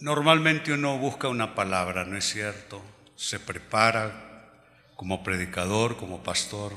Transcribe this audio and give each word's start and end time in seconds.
Normalmente 0.00 0.72
uno 0.72 0.98
busca 0.98 1.28
una 1.28 1.54
palabra, 1.54 2.04
¿no 2.04 2.16
es 2.16 2.24
cierto? 2.24 2.82
Se 3.16 3.40
prepara 3.40 4.50
como 4.94 5.22
predicador, 5.22 5.96
como 5.96 6.22
pastor. 6.22 6.72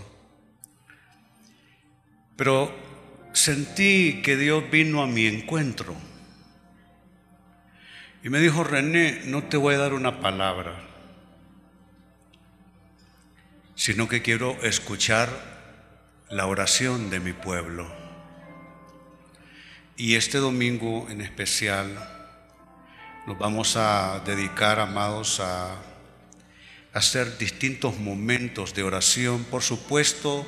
Pero 2.38 2.74
sentí 3.34 4.22
que 4.22 4.38
Dios 4.38 4.70
vino 4.72 5.04
a 5.04 5.08
mi 5.08 5.26
encuentro 5.26 5.96
y 8.24 8.30
me 8.30 8.40
dijo, 8.40 8.64
René, 8.64 9.22
no 9.26 9.44
te 9.44 9.58
voy 9.58 9.76
a 9.76 9.80
dar 9.80 9.94
una 9.94 10.20
palabra, 10.20 10.76
sino 13.76 14.10
que 14.10 14.22
quiero 14.22 14.62
escuchar 14.62 15.30
la 16.30 16.46
oración 16.46 17.10
de 17.10 17.20
mi 17.22 17.34
pueblo. 17.34 17.90
Y 19.96 20.16
este 20.16 20.38
domingo 20.38 21.08
en 21.10 21.22
especial, 21.22 22.19
nos 23.30 23.38
vamos 23.38 23.76
a 23.76 24.24
dedicar, 24.26 24.80
amados, 24.80 25.40
a 25.40 25.76
hacer 26.94 27.38
distintos 27.38 28.00
momentos 28.00 28.74
de 28.74 28.82
oración, 28.82 29.44
por 29.44 29.62
supuesto, 29.62 30.44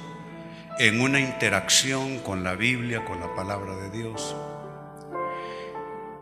en 0.79 0.99
una 0.99 1.19
interacción 1.19 2.17
con 2.21 2.43
la 2.43 2.55
Biblia, 2.55 3.05
con 3.05 3.19
la 3.19 3.35
palabra 3.35 3.75
de 3.75 3.91
Dios. 3.91 4.35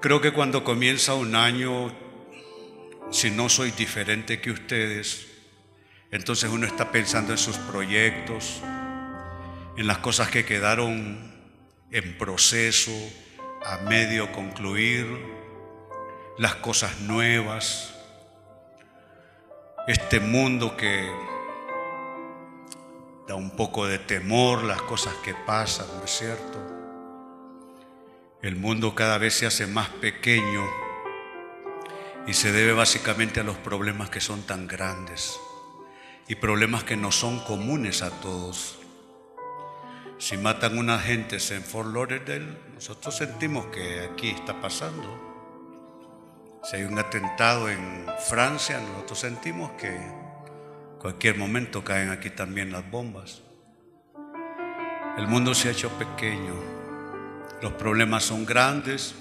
Creo 0.01 0.19
que 0.19 0.33
cuando 0.33 0.65
comienza 0.65 1.13
un 1.13 1.33
año, 1.33 1.95
si 3.09 3.31
no 3.31 3.47
soy 3.47 3.71
diferente 3.71 4.41
que 4.41 4.51
ustedes, 4.51 5.27
entonces 6.11 6.51
uno 6.51 6.67
está 6.67 6.91
pensando 6.91 7.31
en 7.31 7.37
sus 7.37 7.55
proyectos, 7.55 8.59
en 9.77 9.87
las 9.87 9.99
cosas 9.99 10.29
que 10.29 10.43
quedaron 10.43 11.41
en 11.89 12.17
proceso, 12.17 12.91
a 13.65 13.77
medio 13.77 14.33
concluir, 14.33 15.38
las 16.39 16.55
cosas 16.55 17.01
nuevas, 17.01 17.93
este 19.87 20.21
mundo 20.21 20.77
que 20.77 21.11
da 23.27 23.35
un 23.35 23.51
poco 23.57 23.85
de 23.85 23.99
temor, 23.99 24.63
las 24.63 24.81
cosas 24.83 25.13
que 25.15 25.33
pasan, 25.33 25.85
¿no 25.97 26.05
es 26.05 26.11
cierto? 26.11 26.57
El 28.41 28.55
mundo 28.55 28.95
cada 28.95 29.17
vez 29.17 29.33
se 29.33 29.47
hace 29.47 29.67
más 29.67 29.89
pequeño 29.89 30.65
y 32.25 32.31
se 32.31 32.53
debe 32.53 32.71
básicamente 32.71 33.41
a 33.41 33.43
los 33.43 33.57
problemas 33.57 34.09
que 34.09 34.21
son 34.21 34.41
tan 34.43 34.65
grandes 34.65 35.37
y 36.29 36.35
problemas 36.35 36.85
que 36.85 36.95
no 36.95 37.11
son 37.11 37.39
comunes 37.41 38.01
a 38.01 38.11
todos. 38.21 38.79
Si 40.19 40.37
matan 40.37 40.77
una 40.77 40.99
gente 40.99 41.35
en 41.49 41.63
Fort 41.63 41.93
Lauderdale, 41.93 42.57
nosotros 42.75 43.17
sentimos 43.17 43.65
que 43.65 44.07
aquí 44.09 44.29
está 44.29 44.61
pasando. 44.61 45.28
Si 46.61 46.75
hay 46.75 46.83
un 46.83 46.99
atentado 46.99 47.69
en 47.69 48.05
Francia, 48.27 48.79
nosotros 48.81 49.19
sentimos 49.19 49.71
que 49.71 49.97
cualquier 50.99 51.37
momento 51.37 51.83
caen 51.85 52.09
aquí 52.09 52.29
también 52.29 52.71
las 52.71 52.89
bombas. 52.91 53.41
El 55.17 55.27
mundo 55.27 55.55
se 55.55 55.69
ha 55.69 55.71
hecho 55.71 55.89
pequeño, 55.97 56.53
los 57.61 57.73
problemas 57.73 58.25
son 58.25 58.45
grandes, 58.45 59.15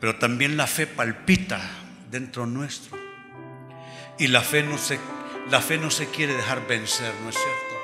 pero 0.00 0.16
también 0.16 0.56
la 0.56 0.68
fe 0.68 0.86
palpita 0.86 1.60
dentro 2.08 2.46
nuestro. 2.46 2.96
Y 4.16 4.28
la 4.28 4.40
fe 4.40 4.62
no 4.62 4.78
se, 4.78 4.98
la 5.50 5.60
fe 5.60 5.76
no 5.76 5.90
se 5.90 6.06
quiere 6.06 6.34
dejar 6.34 6.66
vencer, 6.68 7.12
¿no 7.24 7.30
es 7.30 7.36
cierto? 7.36 7.74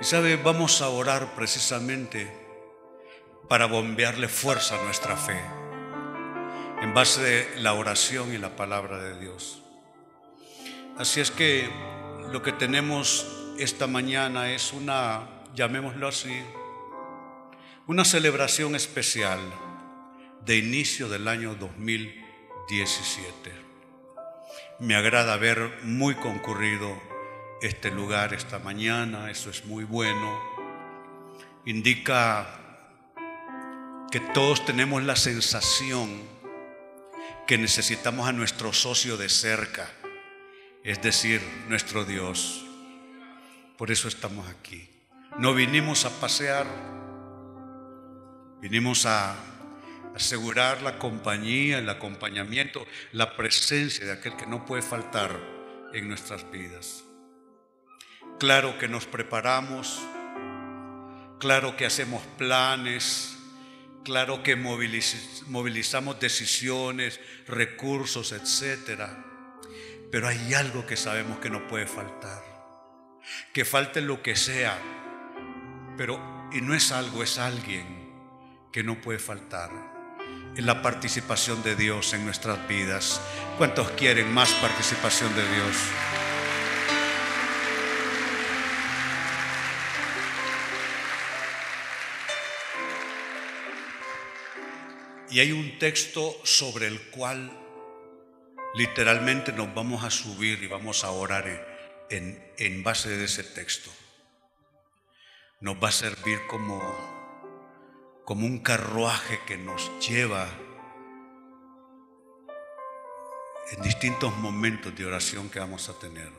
Y 0.00 0.04
sabe, 0.04 0.36
vamos 0.36 0.80
a 0.80 0.88
orar 0.88 1.34
precisamente 1.34 2.32
para 3.48 3.66
bombearle 3.66 4.28
fuerza 4.28 4.78
a 4.78 4.84
nuestra 4.84 5.16
fe 5.16 5.57
en 6.80 6.94
base 6.94 7.20
de 7.20 7.60
la 7.60 7.72
oración 7.74 8.32
y 8.32 8.38
la 8.38 8.54
palabra 8.54 9.02
de 9.02 9.18
Dios. 9.18 9.62
Así 10.96 11.20
es 11.20 11.30
que 11.30 11.68
lo 12.32 12.42
que 12.42 12.52
tenemos 12.52 13.26
esta 13.58 13.86
mañana 13.86 14.52
es 14.52 14.72
una, 14.72 15.28
llamémoslo 15.54 16.08
así, 16.08 16.40
una 17.86 18.04
celebración 18.04 18.76
especial 18.76 19.40
de 20.44 20.58
inicio 20.58 21.08
del 21.08 21.26
año 21.26 21.56
2017. 21.56 23.52
Me 24.78 24.94
agrada 24.94 25.36
ver 25.36 25.80
muy 25.82 26.14
concurrido 26.14 26.96
este 27.60 27.90
lugar 27.90 28.34
esta 28.34 28.60
mañana, 28.60 29.30
eso 29.30 29.50
es 29.50 29.64
muy 29.64 29.82
bueno. 29.82 30.38
Indica 31.64 32.46
que 34.12 34.20
todos 34.20 34.64
tenemos 34.64 35.02
la 35.02 35.16
sensación 35.16 36.37
que 37.48 37.56
necesitamos 37.56 38.28
a 38.28 38.32
nuestro 38.32 38.74
socio 38.74 39.16
de 39.16 39.30
cerca, 39.30 39.90
es 40.84 41.00
decir, 41.00 41.40
nuestro 41.66 42.04
Dios. 42.04 42.62
Por 43.78 43.90
eso 43.90 44.06
estamos 44.06 44.46
aquí. 44.48 44.86
No 45.38 45.54
vinimos 45.54 46.04
a 46.04 46.10
pasear, 46.20 46.66
vinimos 48.60 49.06
a 49.06 49.34
asegurar 50.14 50.82
la 50.82 50.98
compañía, 50.98 51.78
el 51.78 51.88
acompañamiento, 51.88 52.86
la 53.12 53.34
presencia 53.34 54.04
de 54.04 54.12
aquel 54.12 54.36
que 54.36 54.46
no 54.46 54.66
puede 54.66 54.82
faltar 54.82 55.40
en 55.94 56.06
nuestras 56.06 56.50
vidas. 56.50 57.02
Claro 58.38 58.76
que 58.76 58.88
nos 58.88 59.06
preparamos, 59.06 59.98
claro 61.38 61.78
que 61.78 61.86
hacemos 61.86 62.22
planes, 62.36 63.37
Claro 64.04 64.42
que 64.42 64.56
movilizamos 64.56 66.20
decisiones, 66.20 67.20
recursos, 67.46 68.32
etcétera. 68.32 69.24
Pero 70.10 70.28
hay 70.28 70.54
algo 70.54 70.86
que 70.86 70.96
sabemos 70.96 71.38
que 71.38 71.50
no 71.50 71.66
puede 71.68 71.86
faltar. 71.86 72.42
Que 73.52 73.64
falte 73.64 74.00
lo 74.00 74.22
que 74.22 74.36
sea. 74.36 74.78
Pero, 75.96 76.48
y 76.52 76.60
no 76.60 76.74
es 76.74 76.92
algo, 76.92 77.22
es 77.22 77.38
alguien 77.38 78.10
que 78.72 78.82
no 78.82 79.00
puede 79.00 79.18
faltar. 79.18 79.70
Es 80.56 80.64
la 80.64 80.82
participación 80.82 81.62
de 81.62 81.76
Dios 81.76 82.14
en 82.14 82.24
nuestras 82.24 82.66
vidas. 82.66 83.20
¿Cuántos 83.58 83.90
quieren 83.90 84.32
más 84.32 84.50
participación 84.54 85.34
de 85.36 85.42
Dios? 85.42 85.76
Y 95.30 95.40
hay 95.40 95.52
un 95.52 95.78
texto 95.78 96.34
sobre 96.42 96.86
el 96.86 97.10
cual 97.10 97.50
literalmente 98.74 99.52
nos 99.52 99.74
vamos 99.74 100.04
a 100.04 100.10
subir 100.10 100.62
y 100.62 100.66
vamos 100.66 101.04
a 101.04 101.10
orar 101.10 102.06
en, 102.08 102.82
base 102.82 103.10
de 103.10 103.24
ese 103.24 103.44
texto. 103.44 103.90
Nos 105.60 105.82
va 105.82 105.88
a 105.88 105.92
servir 105.92 106.38
como, 106.46 106.80
como 108.24 108.46
un 108.46 108.60
carruaje 108.60 109.40
que 109.46 109.58
nos 109.58 109.90
lleva 110.06 110.48
en 113.70 113.82
distintos 113.82 114.34
momentos 114.36 114.96
de 114.96 115.04
oración 115.04 115.50
que 115.50 115.58
vamos 115.58 115.90
a 115.90 115.98
tener. 115.98 116.32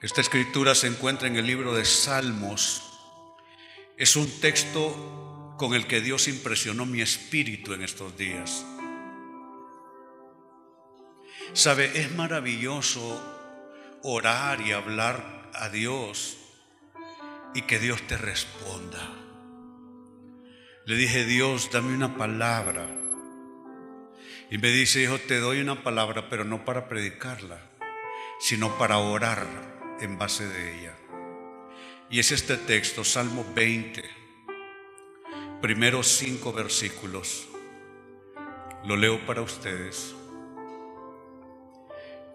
Esta 0.00 0.20
escritura 0.20 0.74
se 0.74 0.88
encuentra 0.88 1.28
en 1.28 1.36
el 1.36 1.46
libro 1.46 1.74
de 1.74 1.84
Salmos. 1.84 2.82
Es 3.96 4.16
un 4.16 4.28
texto 4.40 5.22
con 5.62 5.74
el 5.74 5.86
que 5.86 6.00
Dios 6.00 6.26
impresionó 6.26 6.86
mi 6.86 7.02
espíritu 7.02 7.72
en 7.72 7.82
estos 7.82 8.18
días. 8.18 8.66
Sabe, 11.52 12.00
es 12.00 12.10
maravilloso 12.16 13.22
orar 14.02 14.60
y 14.60 14.72
hablar 14.72 15.52
a 15.54 15.68
Dios 15.68 16.36
y 17.54 17.62
que 17.62 17.78
Dios 17.78 18.04
te 18.08 18.16
responda. 18.16 19.08
Le 20.84 20.96
dije, 20.96 21.26
Dios, 21.26 21.70
dame 21.70 21.94
una 21.94 22.18
palabra. 22.18 22.88
Y 24.50 24.58
me 24.58 24.70
dice, 24.70 25.00
hijo, 25.04 25.20
te 25.20 25.38
doy 25.38 25.60
una 25.60 25.84
palabra, 25.84 26.28
pero 26.28 26.42
no 26.42 26.64
para 26.64 26.88
predicarla, 26.88 27.70
sino 28.40 28.76
para 28.78 28.98
orar 28.98 29.46
en 30.00 30.18
base 30.18 30.44
de 30.44 30.80
ella. 30.80 30.98
Y 32.10 32.18
es 32.18 32.32
este 32.32 32.56
texto, 32.56 33.04
Salmo 33.04 33.46
20 33.54 34.21
primeros 35.62 36.08
cinco 36.08 36.52
versículos. 36.52 37.46
Lo 38.84 38.96
leo 38.96 39.24
para 39.24 39.42
ustedes. 39.42 40.12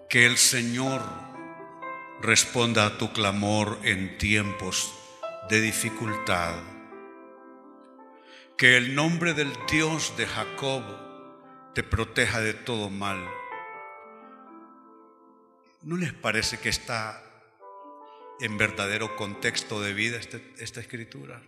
Que 0.10 0.26
el 0.26 0.38
Señor 0.38 1.02
responda 2.22 2.86
a 2.86 2.98
tu 2.98 3.12
clamor 3.12 3.80
en 3.84 4.18
tiempos 4.18 4.94
de 5.50 5.60
dificultad. 5.60 6.56
Que 8.58 8.78
el 8.78 8.96
nombre 8.96 9.34
del 9.34 9.52
Dios 9.70 10.16
de 10.16 10.26
Jacob 10.26 10.84
te 11.76 11.84
proteja 11.84 12.40
de 12.40 12.54
todo 12.54 12.90
mal. 12.90 13.28
¿No 15.82 15.98
les 15.98 16.14
parece 16.14 16.60
que 16.60 16.70
está 16.70 17.22
en 18.40 18.58
verdadero 18.58 19.18
contexto 19.18 19.82
de 19.82 19.94
vida 19.94 20.18
este, 20.18 20.42
esta 20.60 20.80
escritura? 20.80 21.42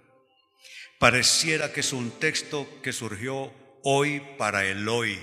Pareciera 1.00 1.72
que 1.72 1.80
es 1.80 1.94
un 1.94 2.12
texto 2.12 2.68
que 2.84 2.92
surgió 2.92 3.54
hoy 3.84 4.22
para 4.38 4.66
el 4.66 4.90
hoy. 4.90 5.18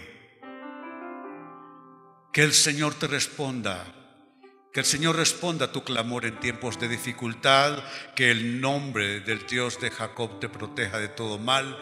Que 2.32 2.44
el 2.44 2.55
Señor 2.55 2.94
te 2.94 3.06
responda, 3.06 3.84
que 4.73 4.81
el 4.81 4.87
Señor 4.87 5.17
responda 5.17 5.67
a 5.67 5.73
tu 5.73 5.84
clamor 5.84 6.25
en 6.25 6.40
tiempos 6.40 6.81
de 6.81 6.88
dificultad, 6.88 7.84
que 8.14 8.31
el 8.31 8.58
nombre 8.58 9.20
del 9.20 9.46
Dios 9.46 9.78
de 9.78 9.90
Jacob 9.90 10.40
te 10.40 10.49
proteja 10.49 10.99
de 10.99 11.08
todo 11.08 11.38
mal, 11.38 11.76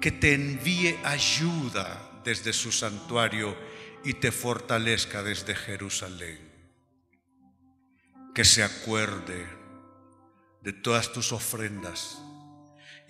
que 0.00 0.10
te 0.10 0.34
envíe 0.34 0.98
ayuda 1.04 2.20
desde 2.24 2.52
su 2.52 2.72
santuario 2.72 3.56
y 4.04 4.14
te 4.14 4.32
fortalezca 4.32 5.22
desde 5.22 5.54
Jerusalén. 5.54 6.50
Que 8.34 8.44
se 8.44 8.64
acuerde 8.64 9.46
de 10.62 10.72
todas 10.72 11.12
tus 11.12 11.30
ofrendas 11.30 12.18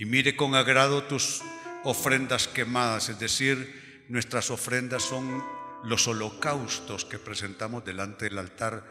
y 0.00 0.06
mire 0.06 0.35
con 0.35 0.55
agrado 0.55 1.02
tus 1.02 1.43
ofrendas 1.85 2.49
quemadas, 2.49 3.11
es 3.11 3.20
decir, 3.20 4.06
nuestras 4.08 4.50
ofrendas 4.50 5.02
son 5.02 5.44
los 5.85 6.08
holocaustos 6.08 7.05
que 7.05 7.19
presentamos 7.19 7.85
delante 7.85 8.25
del 8.25 8.38
altar 8.38 8.82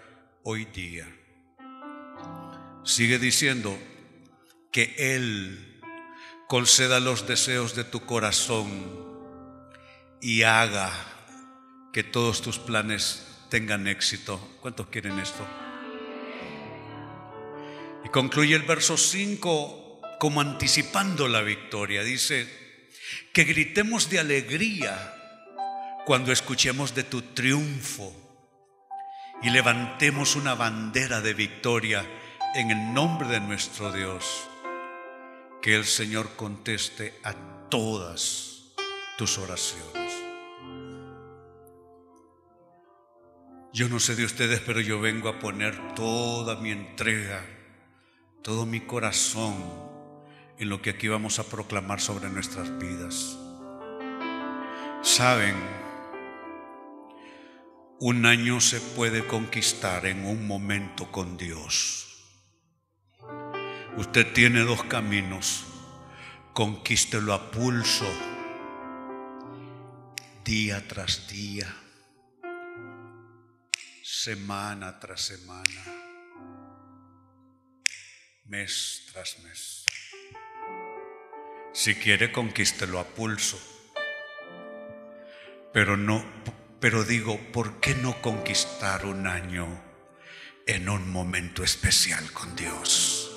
hoy 0.43 0.65
día. 0.65 1.07
Sigue 2.83 3.17
diciendo 3.17 3.75
que 4.71 4.93
Él 4.99 5.81
conceda 6.47 6.99
los 6.99 7.25
deseos 7.27 7.75
de 7.75 7.85
tu 7.85 8.05
corazón 8.05 8.69
y 10.21 10.43
haga 10.43 10.91
que 11.91 12.03
todos 12.03 12.43
tus 12.43 12.59
planes 12.59 13.47
tengan 13.49 13.87
éxito. 13.87 14.39
¿Cuántos 14.61 14.85
quieren 14.89 15.17
esto? 15.17 15.43
Y 18.05 18.09
concluye 18.09 18.53
el 18.55 18.61
verso 18.61 18.95
5 18.95 19.78
como 20.19 20.41
anticipando 20.41 21.27
la 21.27 21.41
victoria. 21.41 22.03
Dice, 22.03 22.47
que 23.33 23.45
gritemos 23.45 24.09
de 24.09 24.19
alegría 24.19 25.15
cuando 26.05 26.31
escuchemos 26.31 26.93
de 26.93 27.03
tu 27.03 27.21
triunfo 27.21 28.13
y 29.41 29.49
levantemos 29.49 30.35
una 30.35 30.55
bandera 30.55 31.21
de 31.21 31.33
victoria 31.33 32.05
en 32.53 32.71
el 32.71 32.93
nombre 32.93 33.27
de 33.29 33.39
nuestro 33.39 33.91
Dios. 33.91 34.47
Que 35.61 35.75
el 35.75 35.85
Señor 35.85 36.35
conteste 36.35 37.13
a 37.23 37.33
todas 37.69 38.73
tus 39.17 39.37
oraciones. 39.37 40.13
Yo 43.71 43.87
no 43.87 43.99
sé 43.99 44.15
de 44.15 44.25
ustedes, 44.25 44.61
pero 44.61 44.81
yo 44.81 44.99
vengo 44.99 45.29
a 45.29 45.39
poner 45.39 45.93
toda 45.93 46.55
mi 46.55 46.71
entrega, 46.71 47.45
todo 48.41 48.65
mi 48.65 48.81
corazón 48.81 49.88
en 50.59 50.67
lo 50.67 50.81
que 50.81 50.89
aquí 50.89 51.07
vamos 51.07 51.39
a 51.39 51.45
proclamar 51.45 52.01
sobre 52.01 52.29
nuestras 52.29 52.77
vidas. 52.77 53.37
Saben, 55.01 55.55
un 58.01 58.25
año 58.25 58.59
se 58.59 58.81
puede 58.81 59.25
conquistar 59.25 60.05
en 60.05 60.25
un 60.25 60.45
momento 60.45 61.11
con 61.11 61.37
Dios. 61.37 62.05
Usted 63.97 64.31
tiene 64.33 64.61
dos 64.61 64.83
caminos. 64.83 65.65
Conquístelo 66.53 67.33
a 67.33 67.51
pulso, 67.51 68.11
día 70.43 70.85
tras 70.87 71.27
día, 71.29 71.73
semana 74.03 74.99
tras 74.99 75.21
semana, 75.21 75.83
mes 78.45 79.05
tras 79.13 79.39
mes. 79.39 79.78
Si 81.71 81.95
quiere, 81.95 82.31
conquístelo 82.31 82.99
a 82.99 83.05
pulso. 83.05 83.59
Pero 85.71 85.97
no, 85.97 86.25
pero 86.79 87.03
digo, 87.03 87.39
¿por 87.51 87.79
qué 87.79 87.93
no 87.93 88.19
conquistar 88.21 89.05
un 89.05 89.27
año 89.27 89.67
en 90.65 90.89
un 90.89 91.11
momento 91.11 91.63
especial 91.63 92.31
con 92.31 92.55
Dios? 92.55 93.31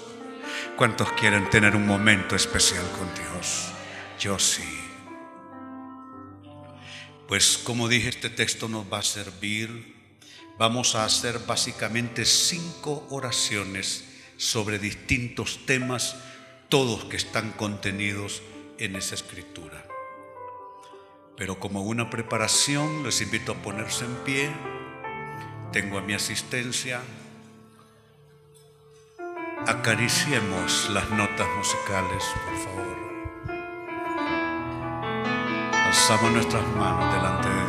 ¿Cuántos 0.77 1.13
quieren 1.13 1.51
tener 1.51 1.77
un 1.77 1.87
momento 1.87 2.35
especial 2.35 2.85
con 2.93 3.13
Dios? 3.15 3.71
Yo 4.19 4.39
sí. 4.39 4.63
Pues 7.29 7.59
como 7.59 7.89
dije, 7.89 8.09
este 8.09 8.31
texto 8.31 8.69
nos 8.69 8.91
va 8.91 9.01
a 9.01 9.03
servir. 9.03 9.95
Vamos 10.59 10.95
a 10.95 11.05
hacer 11.05 11.39
básicamente 11.41 12.25
cinco 12.25 13.07
oraciones 13.11 14.05
sobre 14.39 14.79
distintos 14.79 15.67
temas 15.67 16.17
todos 16.73 17.05
que 17.05 17.19
están 17.19 17.51
contenidos 17.51 18.41
en 18.79 18.97
esa 18.97 19.15
escritura. 19.15 19.85
Pero 21.37 21.59
como 21.61 21.83
una 21.83 22.09
preparación, 22.09 23.03
les 23.03 23.21
invito 23.21 23.53
a 23.53 23.57
ponerse 23.57 24.07
en 24.07 24.15
pie. 24.25 24.51
Tengo 25.71 25.99
a 25.99 26.01
mi 26.01 26.15
asistencia. 26.15 27.03
Acariciemos 29.67 30.89
las 30.89 31.11
notas 31.11 31.47
musicales, 31.59 32.25
por 32.47 32.59
favor. 32.65 32.97
Alzamos 35.75 36.33
nuestras 36.33 36.67
manos 36.69 37.15
delante 37.15 37.51
de 37.51 37.62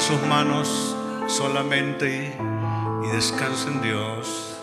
Sus 0.00 0.20
manos 0.22 0.96
solamente 1.28 2.34
y, 3.02 3.06
y 3.06 3.10
descanse 3.10 3.68
en 3.68 3.80
Dios. 3.80 4.58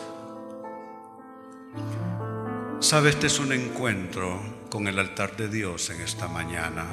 Sabe, 2.80 3.10
este 3.10 3.28
es 3.28 3.40
un 3.40 3.54
encuentro 3.54 4.40
con 4.70 4.88
el 4.88 5.00
altar 5.00 5.38
de 5.38 5.48
Dios 5.48 5.90
en 5.90 6.02
esta 6.02 6.28
mañana 6.28 6.86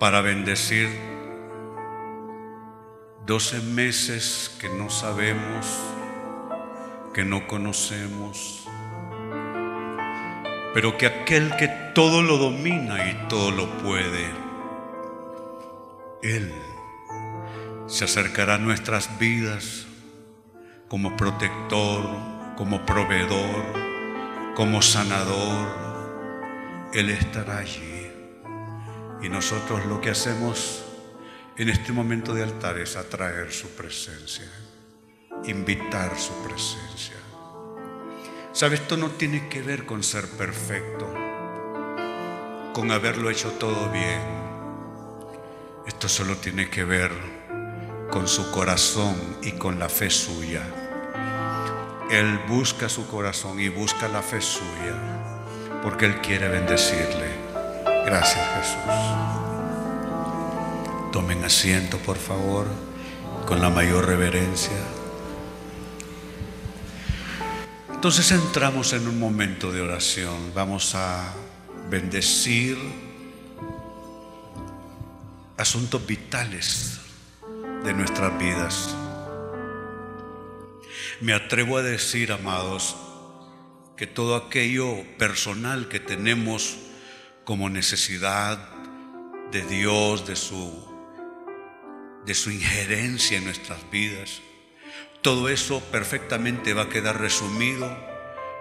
para 0.00 0.20
bendecir 0.20 0.88
12 3.26 3.60
meses 3.60 4.56
que 4.60 4.68
no 4.68 4.90
sabemos, 4.90 5.66
que 7.14 7.24
no 7.24 7.46
conocemos, 7.46 8.66
pero 10.74 10.98
que 10.98 11.06
aquel 11.06 11.56
que 11.56 11.68
todo 11.94 12.22
lo 12.22 12.38
domina 12.38 13.08
y 13.08 13.28
todo 13.28 13.50
lo 13.52 13.66
puede, 13.78 14.49
Él 16.22 16.52
se 17.86 18.04
acercará 18.04 18.56
a 18.56 18.58
nuestras 18.58 19.18
vidas 19.18 19.86
como 20.88 21.16
protector, 21.16 22.04
como 22.56 22.84
proveedor, 22.84 23.64
como 24.54 24.82
sanador. 24.82 25.68
Él 26.92 27.10
estará 27.10 27.58
allí. 27.58 28.10
Y 29.22 29.28
nosotros 29.28 29.86
lo 29.86 30.00
que 30.00 30.10
hacemos 30.10 30.84
en 31.56 31.68
este 31.68 31.92
momento 31.92 32.34
de 32.34 32.42
altar 32.42 32.78
es 32.78 32.96
atraer 32.96 33.52
su 33.52 33.68
presencia, 33.70 34.48
invitar 35.44 36.18
su 36.18 36.32
presencia. 36.42 37.16
¿Sabes? 38.52 38.80
Esto 38.80 38.96
no 38.96 39.10
tiene 39.10 39.48
que 39.48 39.62
ver 39.62 39.86
con 39.86 40.02
ser 40.02 40.28
perfecto, 40.28 41.06
con 42.74 42.90
haberlo 42.90 43.30
hecho 43.30 43.50
todo 43.52 43.90
bien. 43.90 44.39
Esto 45.90 46.08
solo 46.08 46.36
tiene 46.36 46.70
que 46.70 46.84
ver 46.84 47.10
con 48.12 48.28
su 48.28 48.52
corazón 48.52 49.16
y 49.42 49.50
con 49.52 49.80
la 49.80 49.88
fe 49.88 50.08
suya. 50.08 50.62
Él 52.08 52.38
busca 52.48 52.88
su 52.88 53.08
corazón 53.08 53.58
y 53.58 53.68
busca 53.68 54.06
la 54.06 54.22
fe 54.22 54.40
suya 54.40 54.94
porque 55.82 56.06
Él 56.06 56.20
quiere 56.20 56.48
bendecirle. 56.48 57.26
Gracias 58.06 58.48
Jesús. 58.54 58.78
Tomen 61.12 61.44
asiento, 61.44 61.98
por 61.98 62.18
favor, 62.18 62.68
con 63.44 63.60
la 63.60 63.68
mayor 63.68 64.06
reverencia. 64.06 64.78
Entonces 67.92 68.30
entramos 68.30 68.92
en 68.92 69.08
un 69.08 69.18
momento 69.18 69.72
de 69.72 69.80
oración. 69.80 70.52
Vamos 70.54 70.94
a 70.94 71.34
bendecir 71.90 72.78
asuntos 75.60 76.06
vitales 76.06 77.00
de 77.84 77.92
nuestras 77.92 78.36
vidas. 78.38 78.96
Me 81.20 81.34
atrevo 81.34 81.76
a 81.76 81.82
decir, 81.82 82.32
amados, 82.32 82.96
que 83.94 84.06
todo 84.06 84.36
aquello 84.36 85.04
personal 85.18 85.88
que 85.88 86.00
tenemos 86.00 86.78
como 87.44 87.68
necesidad 87.68 88.58
de 89.52 89.62
Dios, 89.62 90.26
de 90.26 90.36
su, 90.36 90.88
de 92.24 92.34
su 92.34 92.50
injerencia 92.50 93.36
en 93.36 93.44
nuestras 93.44 93.90
vidas, 93.90 94.40
todo 95.20 95.50
eso 95.50 95.80
perfectamente 95.92 96.72
va 96.72 96.84
a 96.84 96.88
quedar 96.88 97.20
resumido 97.20 97.86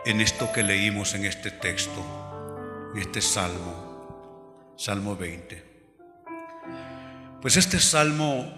en 0.05 0.19
esto 0.19 0.51
que 0.51 0.63
leímos 0.63 1.13
en 1.13 1.23
este 1.23 1.49
texto, 1.49 2.91
en 2.93 3.01
este 3.01 3.21
salmo, 3.21 4.75
Salmo 4.77 5.15
20. 5.15 5.68
Pues 7.41 7.55
este 7.55 7.79
salmo 7.79 8.53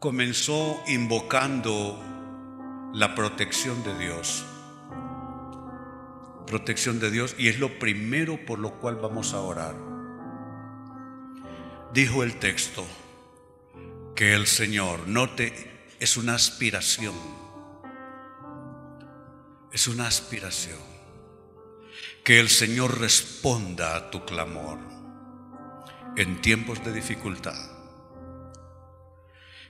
comenzó 0.00 0.82
invocando 0.88 2.02
la 2.92 3.14
protección 3.14 3.84
de 3.84 3.96
Dios. 3.96 4.44
Protección 6.44 6.98
de 6.98 7.12
Dios 7.12 7.36
y 7.38 7.46
es 7.46 7.60
lo 7.60 7.78
primero 7.78 8.44
por 8.44 8.58
lo 8.58 8.80
cual 8.80 8.96
vamos 8.96 9.32
a 9.32 9.40
orar. 9.40 9.76
Dijo 11.94 12.24
el 12.24 12.40
texto 12.40 12.84
que 14.16 14.34
el 14.34 14.48
Señor, 14.48 15.06
note, 15.06 15.94
es 16.00 16.16
una 16.16 16.34
aspiración. 16.34 17.14
Es 19.70 19.86
una 19.86 20.08
aspiración. 20.08 20.80
Que 22.24 22.40
el 22.40 22.48
Señor 22.48 22.98
responda 22.98 23.94
a 23.94 24.10
tu 24.10 24.24
clamor 24.24 24.80
en 26.16 26.40
tiempos 26.40 26.84
de 26.84 26.92
dificultad. 26.92 27.75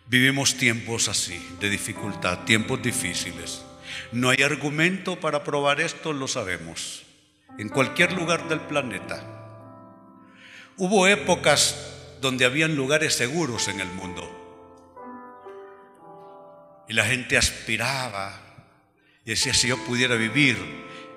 Vivimos 0.08 0.56
tiempos 0.56 1.08
así, 1.08 1.40
de 1.60 1.68
dificultad, 1.68 2.44
tiempos 2.44 2.80
difíciles. 2.80 3.64
No 4.12 4.30
hay 4.30 4.42
argumento 4.42 5.18
para 5.18 5.42
probar 5.42 5.80
esto, 5.80 6.12
lo 6.12 6.28
sabemos. 6.28 7.04
En 7.58 7.68
cualquier 7.68 8.12
lugar 8.12 8.48
del 8.48 8.60
planeta. 8.60 9.24
Hubo 10.76 11.08
épocas 11.08 11.92
donde 12.20 12.44
habían 12.44 12.76
lugares 12.76 13.14
seguros 13.14 13.66
en 13.68 13.80
el 13.80 13.88
mundo. 13.88 14.32
Y 16.88 16.92
la 16.92 17.04
gente 17.04 17.36
aspiraba 17.36 18.40
y 19.24 19.30
decía, 19.30 19.54
si 19.54 19.68
yo 19.68 19.76
pudiera 19.84 20.14
vivir 20.14 20.56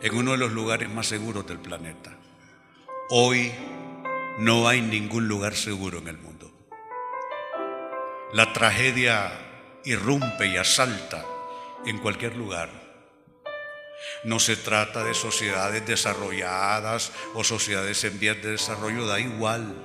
en 0.01 0.15
uno 0.15 0.31
de 0.31 0.38
los 0.38 0.51
lugares 0.51 0.89
más 0.89 1.08
seguros 1.08 1.46
del 1.46 1.60
planeta. 1.60 2.15
Hoy 3.10 3.51
no 4.39 4.67
hay 4.67 4.81
ningún 4.81 5.27
lugar 5.27 5.55
seguro 5.55 6.00
en 6.00 6.08
el 6.08 6.17
mundo. 6.17 6.28
La 8.31 8.53
tragedia 8.53 9.31
irrumpe 9.86 10.45
y 10.45 10.57
asalta 10.57 11.25
en 11.86 11.98
cualquier 11.98 12.36
lugar. 12.36 12.69
No 14.24 14.39
se 14.39 14.55
trata 14.55 15.03
de 15.03 15.15
sociedades 15.15 15.86
desarrolladas 15.88 17.12
o 17.33 17.43
sociedades 17.43 18.03
en 18.03 18.19
vías 18.19 18.39
de 18.41 18.51
desarrollo, 18.51 19.07
da 19.07 19.19
igual. 19.19 19.75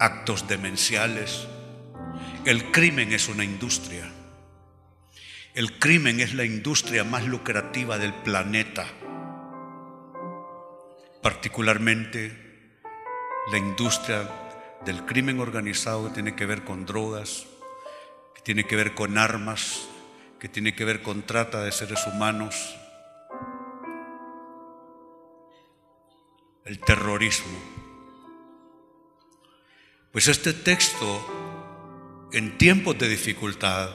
Actos 0.00 0.48
demenciales. 0.48 1.46
El 2.44 2.72
crimen 2.72 3.12
es 3.12 3.28
una 3.28 3.44
industria. 3.44 4.10
El 5.54 5.78
crimen 5.78 6.18
es 6.18 6.34
la 6.34 6.44
industria 6.44 7.04
más 7.04 7.24
lucrativa 7.24 7.98
del 7.98 8.14
planeta. 8.14 8.84
Particularmente 11.22 12.80
la 13.52 13.58
industria 13.58 14.28
del 14.86 15.04
crimen 15.04 15.40
organizado 15.40 16.06
que 16.06 16.14
tiene 16.14 16.36
que 16.36 16.46
ver 16.46 16.62
con 16.62 16.86
drogas, 16.86 17.44
que 18.36 18.40
tiene 18.42 18.64
que 18.64 18.76
ver 18.76 18.94
con 18.94 19.18
armas, 19.18 19.88
que 20.38 20.48
tiene 20.48 20.76
que 20.76 20.84
ver 20.84 21.02
con 21.02 21.22
trata 21.22 21.64
de 21.64 21.72
seres 21.72 22.06
humanos, 22.06 22.54
el 26.64 26.78
terrorismo. 26.78 27.58
Pues 30.12 30.28
este 30.28 30.52
texto, 30.52 32.28
en 32.32 32.56
tiempos 32.56 32.96
de 32.96 33.08
dificultad, 33.08 33.90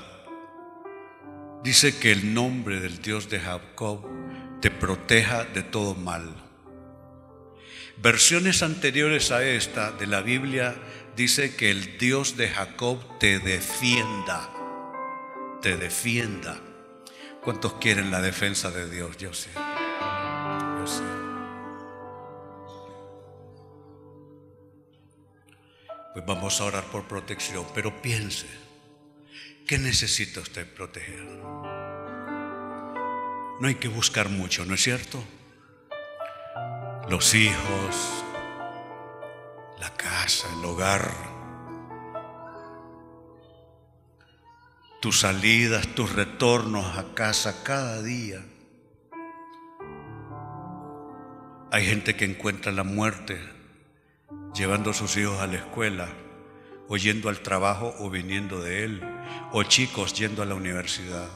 dice 1.64 1.98
que 1.98 2.12
el 2.12 2.34
nombre 2.34 2.82
del 2.82 3.02
Dios 3.02 3.30
de 3.30 3.40
Jacob 3.40 4.06
te 4.60 4.70
proteja 4.70 5.46
de 5.46 5.64
todo 5.64 5.96
mal. 5.96 6.51
Versiones 8.02 8.64
anteriores 8.64 9.30
a 9.30 9.44
esta 9.44 9.92
de 9.92 10.08
la 10.08 10.22
Biblia 10.22 10.74
dice 11.16 11.56
que 11.56 11.70
el 11.70 12.00
Dios 12.00 12.36
de 12.36 12.50
Jacob 12.50 12.98
te 13.20 13.38
defienda, 13.38 14.50
te 15.62 15.78
defienda. 15.78 16.60
¿Cuántos 17.44 17.74
quieren 17.74 18.10
la 18.10 18.20
defensa 18.20 18.72
de 18.72 18.90
Dios? 18.90 19.18
Yo 19.18 19.32
sé, 19.36 19.52
yo 19.54 20.88
sé. 20.88 21.04
Pues 26.14 26.26
vamos 26.26 26.60
a 26.60 26.66
orar 26.66 26.86
por 26.86 27.08
protección, 27.08 27.68
pero 27.76 28.02
piense, 28.02 28.48
¿qué 29.68 29.78
necesita 29.78 30.40
usted 30.40 30.66
proteger? 30.74 31.22
No 33.60 33.68
hay 33.68 33.76
que 33.76 33.90
buscar 33.90 34.30
mucho, 34.30 34.66
¿no 34.66 34.74
es 34.74 34.82
cierto? 34.82 35.24
Los 37.10 37.34
hijos, 37.34 38.24
la 39.80 39.90
casa, 39.96 40.48
el 40.58 40.66
hogar, 40.66 41.12
tus 45.02 45.22
salidas, 45.22 45.88
tus 45.88 46.14
retornos 46.14 46.98
a 46.98 47.14
casa 47.16 47.64
cada 47.64 48.02
día. 48.02 48.46
Hay 51.72 51.86
gente 51.86 52.16
que 52.16 52.26
encuentra 52.26 52.72
la 52.72 52.84
muerte 52.84 53.40
llevando 54.54 54.92
a 54.92 54.94
sus 54.94 55.16
hijos 55.18 55.40
a 55.40 55.48
la 55.48 55.56
escuela, 55.56 56.10
o 56.88 56.98
yendo 56.98 57.30
al 57.30 57.40
trabajo 57.40 57.96
o 58.00 58.10
viniendo 58.10 58.60
de 58.62 58.84
él, 58.84 59.02
o 59.54 59.64
chicos 59.64 60.14
yendo 60.14 60.44
a 60.44 60.46
la 60.46 60.56
universidad. 60.56 61.30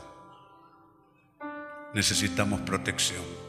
Necesitamos 1.94 2.60
protección. 2.62 3.45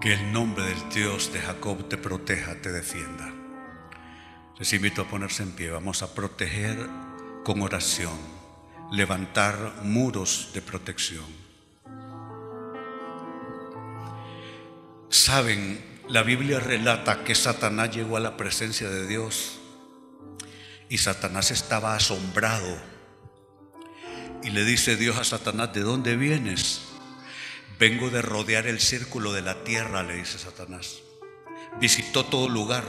Que 0.00 0.12
el 0.12 0.32
nombre 0.32 0.64
del 0.64 0.88
Dios 0.90 1.32
de 1.32 1.40
Jacob 1.40 1.88
te 1.88 1.96
proteja, 1.96 2.54
te 2.62 2.70
defienda. 2.70 3.32
Les 4.56 4.72
invito 4.72 5.02
a 5.02 5.08
ponerse 5.08 5.42
en 5.42 5.50
pie. 5.50 5.70
Vamos 5.70 6.02
a 6.02 6.14
proteger 6.14 6.88
con 7.44 7.60
oración, 7.62 8.16
levantar 8.92 9.82
muros 9.82 10.50
de 10.54 10.62
protección. 10.62 11.24
Saben, 15.08 16.00
la 16.08 16.22
Biblia 16.22 16.60
relata 16.60 17.24
que 17.24 17.34
Satanás 17.34 17.90
llegó 17.90 18.16
a 18.16 18.20
la 18.20 18.36
presencia 18.36 18.88
de 18.88 19.08
Dios 19.08 19.58
y 20.88 20.98
Satanás 20.98 21.50
estaba 21.50 21.96
asombrado. 21.96 22.78
Y 24.44 24.50
le 24.50 24.64
dice 24.64 24.96
Dios 24.96 25.18
a 25.18 25.24
Satanás, 25.24 25.72
¿de 25.72 25.80
dónde 25.80 26.16
vienes? 26.16 26.87
Vengo 27.78 28.10
de 28.10 28.22
rodear 28.22 28.66
el 28.66 28.80
círculo 28.80 29.32
de 29.32 29.42
la 29.42 29.62
tierra, 29.64 30.02
le 30.02 30.16
dice 30.16 30.38
Satanás. 30.38 30.98
Visitó 31.80 32.24
todo 32.24 32.48
lugar 32.48 32.84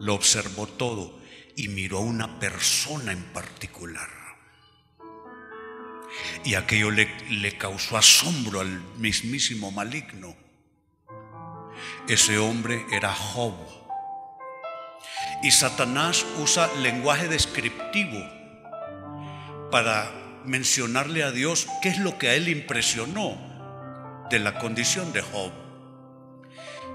lo 0.00 0.14
observó 0.14 0.66
todo 0.66 1.18
y 1.54 1.68
miró 1.68 1.98
a 1.98 2.02
una 2.02 2.38
persona 2.38 3.12
en 3.12 3.22
particular. 3.32 4.08
Y 6.44 6.54
aquello 6.54 6.90
le, 6.90 7.08
le, 7.30 7.56
causó 7.58 7.96
asombro 7.96 8.60
al 8.60 8.80
mismísimo 8.96 9.70
maligno. 9.70 10.36
Ese 12.08 12.38
hombre 12.38 12.86
era 12.90 13.12
Job. 13.12 13.54
Y 15.42 15.50
Satanás 15.50 16.24
usa 16.38 16.72
lenguaje 16.76 17.28
descriptivo 17.28 18.18
para 19.70 20.10
mencionarle 20.44 21.22
a 21.22 21.32
Dios 21.32 21.66
qué 21.82 21.88
es 21.88 21.98
lo 21.98 22.18
que 22.18 22.28
a 22.28 22.34
él 22.34 22.48
impresionó 22.48 23.55
de 24.30 24.38
la 24.38 24.58
condición 24.58 25.12
de 25.12 25.22
Job. 25.22 25.52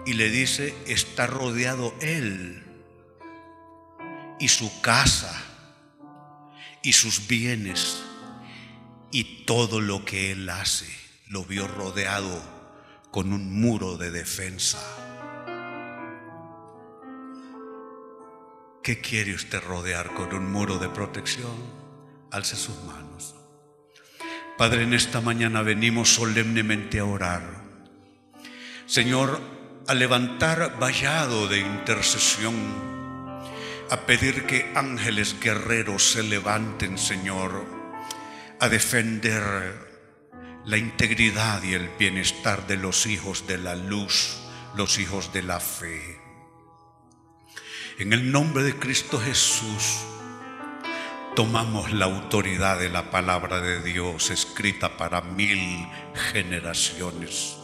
Y 0.05 0.13
le 0.13 0.29
dice, 0.29 0.73
está 0.87 1.27
rodeado 1.27 1.93
él 2.01 2.63
y 4.39 4.47
su 4.47 4.81
casa 4.81 5.31
y 6.81 6.93
sus 6.93 7.27
bienes 7.27 8.01
y 9.11 9.45
todo 9.45 9.81
lo 9.81 10.03
que 10.03 10.31
él 10.31 10.49
hace 10.49 10.87
lo 11.27 11.45
vio 11.45 11.67
rodeado 11.67 12.41
con 13.11 13.33
un 13.33 13.59
muro 13.59 13.97
de 13.97 14.09
defensa. 14.09 14.79
¿Qué 18.83 18.99
quiere 18.99 19.35
usted 19.35 19.61
rodear 19.61 20.13
con 20.15 20.33
un 20.33 20.51
muro 20.51 20.79
de 20.79 20.89
protección? 20.89 21.51
Alce 22.31 22.55
sus 22.55 22.75
manos. 22.83 23.35
Padre, 24.61 24.83
en 24.83 24.93
esta 24.93 25.21
mañana 25.21 25.63
venimos 25.63 26.13
solemnemente 26.13 26.99
a 26.99 27.05
orar. 27.05 27.41
Señor, 28.85 29.41
a 29.87 29.95
levantar 29.95 30.77
vallado 30.79 31.47
de 31.47 31.61
intercesión 31.61 32.53
a 33.89 34.05
pedir 34.05 34.45
que 34.45 34.71
ángeles 34.75 35.35
guerreros 35.39 36.11
se 36.11 36.21
levanten, 36.21 36.99
Señor, 36.99 37.65
a 38.59 38.69
defender 38.69 40.29
la 40.65 40.77
integridad 40.77 41.63
y 41.63 41.73
el 41.73 41.89
bienestar 41.97 42.67
de 42.67 42.77
los 42.77 43.07
hijos 43.07 43.47
de 43.47 43.57
la 43.57 43.75
luz, 43.75 44.43
los 44.75 44.99
hijos 44.99 45.33
de 45.33 45.41
la 45.41 45.59
fe. 45.59 46.21
En 47.97 48.13
el 48.13 48.31
nombre 48.31 48.63
de 48.63 48.75
Cristo 48.75 49.19
Jesús, 49.19 50.03
tomamos 51.35 51.91
la 51.93 52.05
autoridad 52.05 52.79
de 52.79 52.89
la 52.89 53.09
palabra 53.11 53.61
de 53.61 53.81
Dios 53.81 54.29
escrita 54.29 54.97
para 54.97 55.21
mil 55.21 55.87
generaciones 56.31 57.57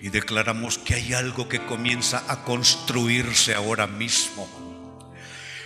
y 0.00 0.08
declaramos 0.08 0.78
que 0.78 0.94
hay 0.94 1.14
algo 1.14 1.48
que 1.48 1.64
comienza 1.64 2.24
a 2.28 2.44
construirse 2.44 3.54
ahora 3.54 3.86
mismo 3.86 4.48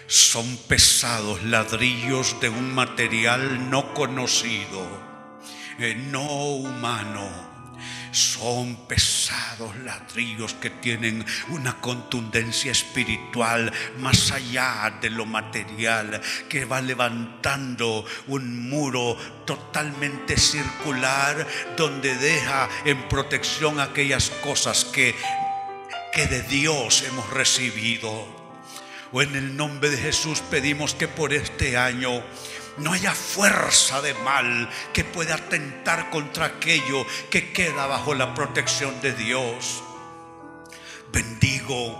son 0.09 0.57
pesados 0.69 1.43
ladrillos 1.45 2.41
de 2.41 2.49
un 2.49 2.75
material 2.75 3.69
no 3.69 3.93
conocido, 3.93 4.87
eh, 5.79 5.95
no 5.95 6.23
humano. 6.55 7.48
Son 8.13 8.87
pesados 8.87 9.77
ladrillos 9.79 10.55
que 10.55 10.71
tienen 10.71 11.25
una 11.49 11.81
contundencia 11.81 12.73
espiritual 12.73 13.73
más 13.99 14.33
allá 14.33 14.99
de 15.01 15.11
lo 15.11 15.27
material, 15.27 16.21
que 16.49 16.65
va 16.65 16.81
levantando 16.81 18.05
un 18.29 18.69
muro 18.69 19.17
totalmente 19.45 20.37
circular 20.37 21.47
donde 21.77 22.15
deja 22.17 22.69
en 22.85 23.09
protección 23.09 23.81
aquellas 23.81 24.31
cosas 24.31 24.85
que, 24.85 25.15
que 26.13 26.27
de 26.27 26.43
Dios 26.43 27.05
hemos 27.07 27.29
recibido. 27.31 28.39
O 29.13 29.23
en 29.23 29.35
el 29.37 29.57
nombre 29.57 29.89
de 29.89 29.97
Jesús 29.97 30.43
pedimos 30.51 30.95
que 30.95 31.09
por 31.09 31.33
este 31.33 31.79
año 31.79 32.23
no 32.81 32.93
haya 32.93 33.13
fuerza 33.13 34.01
de 34.03 34.15
mal 34.15 34.69
que 34.93 35.05
pueda 35.05 35.35
atentar 35.35 36.11
contra 36.11 36.47
aquello 36.47 37.07
que 37.31 37.53
queda 37.53 37.87
bajo 37.87 38.15
la 38.15 38.35
protección 38.35 39.01
de 39.01 39.13
Dios. 39.13 39.83
Bendigo 41.13 41.97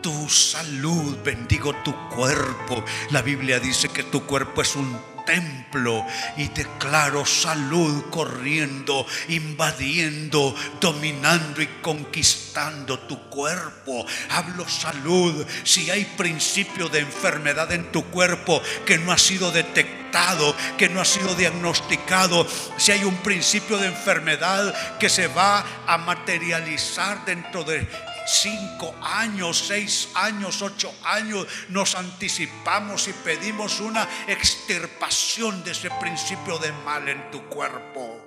tu 0.00 0.28
salud, 0.28 1.16
bendigo 1.24 1.74
tu 1.82 1.94
cuerpo. 2.10 2.84
La 3.10 3.22
Biblia 3.22 3.58
dice 3.58 3.88
que 3.88 4.02
tu 4.02 4.26
cuerpo 4.26 4.62
es 4.62 4.76
un 4.76 5.13
templo 5.24 6.04
y 6.36 6.48
declaro 6.48 7.24
salud 7.24 8.04
corriendo, 8.10 9.06
invadiendo, 9.28 10.54
dominando 10.80 11.62
y 11.62 11.66
conquistando 11.82 12.98
tu 13.00 13.28
cuerpo. 13.28 14.06
Hablo 14.30 14.68
salud. 14.68 15.46
Si 15.64 15.90
hay 15.90 16.04
principio 16.04 16.88
de 16.88 17.00
enfermedad 17.00 17.72
en 17.72 17.90
tu 17.90 18.04
cuerpo 18.06 18.62
que 18.86 18.98
no 18.98 19.12
ha 19.12 19.18
sido 19.18 19.50
detectado, 19.50 20.54
que 20.78 20.88
no 20.88 21.00
ha 21.00 21.04
sido 21.04 21.34
diagnosticado, 21.34 22.46
si 22.76 22.92
hay 22.92 23.04
un 23.04 23.16
principio 23.16 23.78
de 23.78 23.88
enfermedad 23.88 24.74
que 24.98 25.08
se 25.08 25.26
va 25.26 25.64
a 25.86 25.98
materializar 25.98 27.24
dentro 27.24 27.64
de 27.64 27.86
cinco 28.26 28.94
años, 29.02 29.58
seis 29.68 30.08
años, 30.14 30.62
ocho 30.62 30.94
años, 31.04 31.46
nos 31.68 31.94
anticipamos 31.94 33.08
y 33.08 33.12
pedimos 33.12 33.80
una 33.80 34.08
extirpación 34.26 35.62
de 35.64 35.72
ese 35.72 35.90
principio 36.00 36.58
de 36.58 36.72
mal 36.72 37.08
en 37.08 37.30
tu 37.30 37.44
cuerpo. 37.46 38.20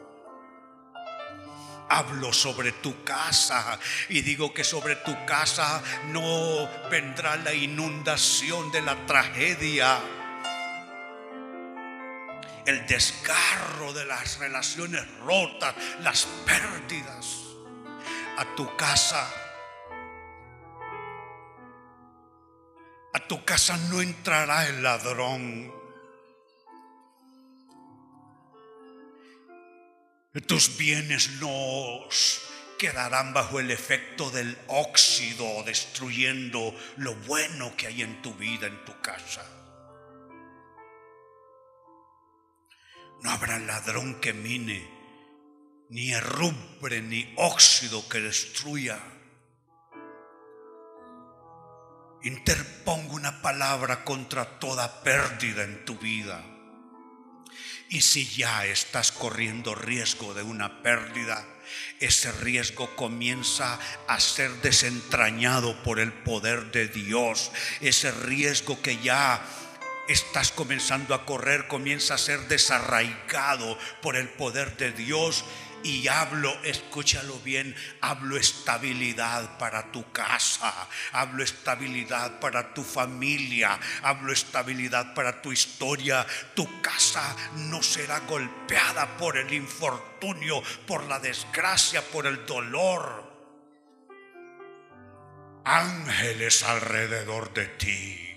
Hablo 1.90 2.34
sobre 2.34 2.74
tu 2.74 3.04
casa 3.04 3.80
y 4.10 4.22
digo 4.22 4.54
que 4.54 4.64
sobre 4.64 4.98
tu 4.98 5.26
casa 5.26 5.82
no 6.08 6.68
vendrá 6.90 7.38
la 7.38 7.54
inundación 7.54 8.72
de 8.72 8.82
la 8.82 9.06
tragedia, 9.06 9.98
el 12.66 12.86
desgarro 12.88 13.94
de 13.94 14.04
las 14.04 14.38
relaciones 14.38 15.02
rotas, 15.20 15.74
las 16.02 16.28
pérdidas. 16.46 17.38
A 18.38 18.46
tu 18.56 18.76
casa 18.76 19.28
A 23.18 23.28
tu 23.28 23.44
casa 23.44 23.76
no 23.90 24.00
entrará 24.00 24.68
el 24.68 24.84
ladrón. 24.84 25.74
Tus 30.46 30.78
bienes 30.78 31.32
no 31.42 32.08
quedarán 32.78 33.34
bajo 33.34 33.60
el 33.60 33.72
efecto 33.72 34.30
del 34.30 34.56
óxido, 34.68 35.64
destruyendo 35.64 36.76
lo 36.98 37.16
bueno 37.16 37.76
que 37.76 37.88
hay 37.88 38.04
en 38.04 38.22
tu 38.22 38.36
vida, 38.36 38.68
en 38.68 38.86
tu 38.86 39.02
casa. 39.02 39.44
No 43.24 43.32
habrá 43.32 43.58
ladrón 43.58 44.22
que 44.22 44.34
mine, 44.34 44.88
ni 45.90 46.12
herrumbre, 46.12 47.02
ni 47.02 47.34
óxido 47.36 48.08
que 48.08 48.20
destruya 48.20 49.17
interpongo 52.28 53.16
una 53.16 53.42
palabra 53.42 54.04
contra 54.04 54.60
toda 54.60 55.02
pérdida 55.02 55.64
en 55.64 55.86
tu 55.86 55.98
vida. 55.98 56.44
Y 57.90 58.02
si 58.02 58.28
ya 58.28 58.66
estás 58.66 59.14
corriendo 59.14 59.74
riesgo 59.74 60.34
de 60.34 60.44
una 60.44 60.84
pérdida, 60.84 61.46
ese 62.00 62.32
riesgo 62.34 62.94
comienza 62.96 63.80
a 64.08 64.20
ser 64.20 64.52
desentrañado 64.62 65.82
por 65.84 66.00
el 66.00 66.12
poder 66.12 66.72
de 66.72 66.90
Dios. 66.90 67.52
Ese 67.80 68.12
riesgo 68.12 68.82
que 68.82 68.98
ya 68.98 69.42
estás 70.10 70.52
comenzando 70.52 71.14
a 71.14 71.26
correr 71.26 71.68
comienza 71.68 72.16
a 72.16 72.18
ser 72.18 72.42
desarraigado 72.48 73.78
por 74.02 74.18
el 74.18 74.30
poder 74.30 74.76
de 74.78 74.92
Dios 74.92 75.46
y 75.84 76.08
hablo, 76.08 76.52
escúchalo 76.64 77.40
bien, 77.40 77.76
hablo 78.02 78.38
estabilidad 78.38 79.58
para 79.58 79.92
tu 79.92 80.12
casa, 80.12 80.74
hablo 81.12 81.44
estabilidad 81.44 82.40
para 82.40 82.74
tu 82.74 82.84
familia, 82.84 83.80
hablo 84.02 84.34
estabilidad 84.34 85.14
para 85.14 85.42
tu 85.42 85.52
historia. 85.52 86.26
Tu 86.56 86.82
casa 86.82 87.36
no 87.56 87.82
será 87.82 88.20
golpeada 88.22 89.18
por 89.18 89.38
el 89.38 89.54
infortunio, 89.54 90.62
por 90.86 91.04
la 91.06 91.20
desgracia, 91.20 92.02
por 92.02 92.28
el 92.28 92.46
dolor. 92.46 93.26
Ángeles 95.66 96.64
alrededor 96.64 97.54
de 97.54 97.66
ti 97.68 98.28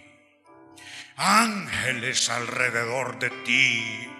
ángeles 1.21 2.31
alrededor 2.31 3.19
de 3.19 3.29
ti, 3.45 4.11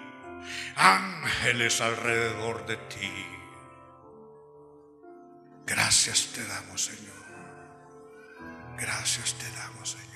ángeles 0.75 1.81
alrededor 1.81 2.65
de 2.65 2.77
ti. 2.77 3.25
Gracias 5.65 6.29
te 6.33 6.45
damos, 6.45 6.85
Señor. 6.85 7.11
Gracias 8.77 9.35
te 9.35 9.49
damos, 9.51 9.91
Señor. 9.91 10.11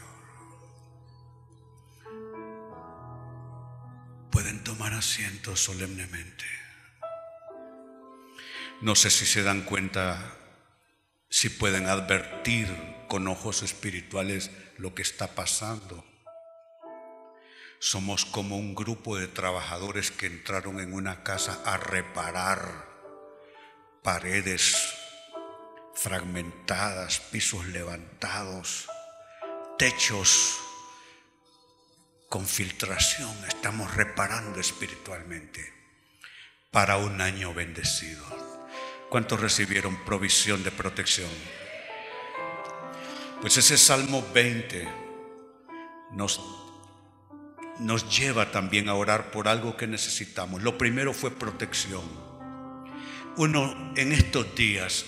Pueden 4.31 4.63
tomar 4.63 4.93
asiento 4.93 5.55
solemnemente. 5.55 6.45
No 8.81 8.95
sé 8.95 9.09
si 9.09 9.25
se 9.25 9.43
dan 9.43 9.61
cuenta, 9.61 10.35
si 11.29 11.49
pueden 11.49 11.87
advertir 11.87 12.67
con 13.07 13.27
ojos 13.27 13.63
espirituales 13.63 14.51
lo 14.77 14.93
que 14.93 15.01
está 15.03 15.27
pasando. 15.35 16.03
Somos 17.87 18.25
como 18.25 18.57
un 18.57 18.73
grupo 18.73 19.15
de 19.15 19.27
trabajadores 19.27 20.09
que 20.09 20.25
entraron 20.25 20.79
en 20.79 20.91
una 20.91 21.21
casa 21.21 21.61
a 21.65 21.77
reparar 21.77 22.89
paredes 24.01 24.75
fragmentadas, 25.93 27.19
pisos 27.19 27.67
levantados, 27.67 28.87
techos 29.77 30.57
con 32.27 32.47
filtración. 32.47 33.31
Estamos 33.47 33.93
reparando 33.93 34.59
espiritualmente 34.59 35.71
para 36.71 36.97
un 36.97 37.21
año 37.21 37.53
bendecido. 37.53 38.25
¿Cuántos 39.11 39.39
recibieron 39.39 40.03
provisión 40.05 40.63
de 40.63 40.71
protección? 40.71 41.29
Pues 43.41 43.57
ese 43.57 43.77
Salmo 43.77 44.25
20 44.33 44.91
nos, 46.13 46.64
nos 47.79 48.17
lleva 48.17 48.51
también 48.51 48.89
a 48.89 48.95
orar 48.95 49.31
por 49.31 49.47
algo 49.47 49.75
que 49.75 49.87
necesitamos. 49.87 50.63
Lo 50.63 50.77
primero 50.77 51.13
fue 51.13 51.31
protección. 51.31 52.03
Uno 53.37 53.93
en 53.95 54.11
estos 54.11 54.55
días 54.55 55.05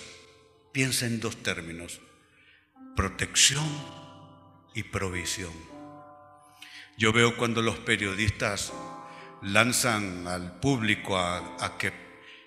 piensa 0.72 1.06
en 1.06 1.20
dos 1.20 1.42
términos, 1.42 2.00
protección 2.94 3.66
y 4.74 4.82
provisión. 4.82 5.52
Yo 6.98 7.12
veo 7.12 7.36
cuando 7.36 7.62
los 7.62 7.78
periodistas 7.78 8.72
lanzan 9.42 10.26
al 10.26 10.58
público 10.60 11.16
a, 11.16 11.78
que, 11.78 11.92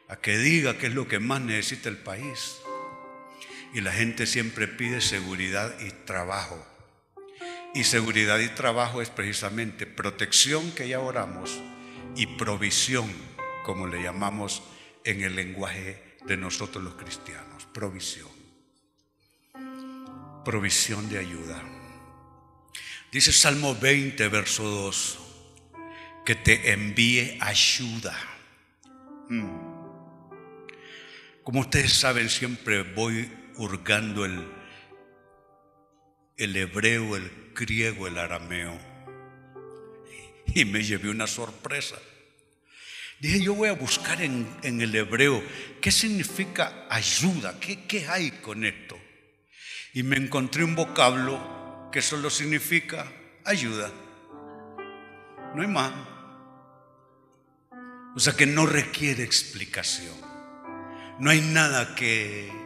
a 0.07 0.17
que 0.17 0.37
diga 0.37 0.77
qué 0.77 0.87
es 0.87 0.93
lo 0.93 1.07
que 1.07 1.19
más 1.19 1.41
necesita 1.41 1.89
el 1.89 1.97
país. 1.97 2.57
Y 3.73 3.81
la 3.81 3.93
gente 3.93 4.27
siempre 4.27 4.67
pide 4.67 4.99
seguridad 5.01 5.79
y 5.79 5.91
trabajo. 6.05 6.67
Y 7.73 7.85
seguridad 7.85 8.39
y 8.39 8.49
trabajo 8.49 9.01
es 9.01 9.09
precisamente 9.09 9.85
protección 9.85 10.71
que 10.71 10.89
ya 10.89 10.99
oramos 10.99 11.57
y 12.17 12.27
provisión, 12.27 13.09
como 13.63 13.87
le 13.87 14.03
llamamos 14.03 14.61
en 15.05 15.21
el 15.21 15.35
lenguaje 15.35 16.17
de 16.25 16.35
nosotros 16.35 16.83
los 16.83 16.95
cristianos. 16.95 17.65
Provisión. 17.73 18.27
Provisión 20.43 21.07
de 21.09 21.19
ayuda. 21.19 21.63
Dice 23.09 23.31
Salmo 23.31 23.75
20, 23.75 24.27
verso 24.27 24.63
2, 24.63 25.19
que 26.25 26.35
te 26.35 26.73
envíe 26.73 27.37
ayuda. 27.39 28.17
Mm. 29.29 29.71
Como 31.43 31.61
ustedes 31.61 31.93
saben, 31.93 32.29
siempre 32.29 32.83
voy 32.83 33.31
hurgando 33.55 34.25
el, 34.25 34.45
el 36.37 36.55
hebreo, 36.55 37.15
el 37.15 37.40
griego, 37.53 38.07
el 38.07 38.17
arameo. 38.17 38.77
Y 40.53 40.65
me 40.65 40.83
llevé 40.83 41.09
una 41.09 41.27
sorpresa. 41.27 41.95
Dije, 43.19 43.41
yo 43.41 43.53
voy 43.53 43.69
a 43.69 43.73
buscar 43.73 44.21
en, 44.21 44.57
el 44.63 44.95
hebreo 44.95 45.43
qué 45.79 45.91
significa 45.91 46.87
ayuda, 46.89 47.59
¿Qué, 47.59 47.85
qué 47.85 48.07
hay 48.07 48.31
con 48.31 48.65
esto. 48.65 48.99
Y 49.93 50.03
me 50.03 50.17
encontré 50.17 50.63
un 50.63 50.75
vocablo 50.75 51.89
que 51.91 52.01
solo 52.01 52.29
significa 52.29 53.11
ayuda. 53.45 53.91
No 55.55 55.61
hay 55.61 55.67
más. 55.67 55.91
O 58.15 58.19
sea 58.19 58.33
que 58.33 58.45
no 58.45 58.65
requiere 58.65 59.23
explicación. 59.23 60.15
No 61.19 61.29
hay 61.29 61.41
nada 61.41 61.93
que 61.95 62.61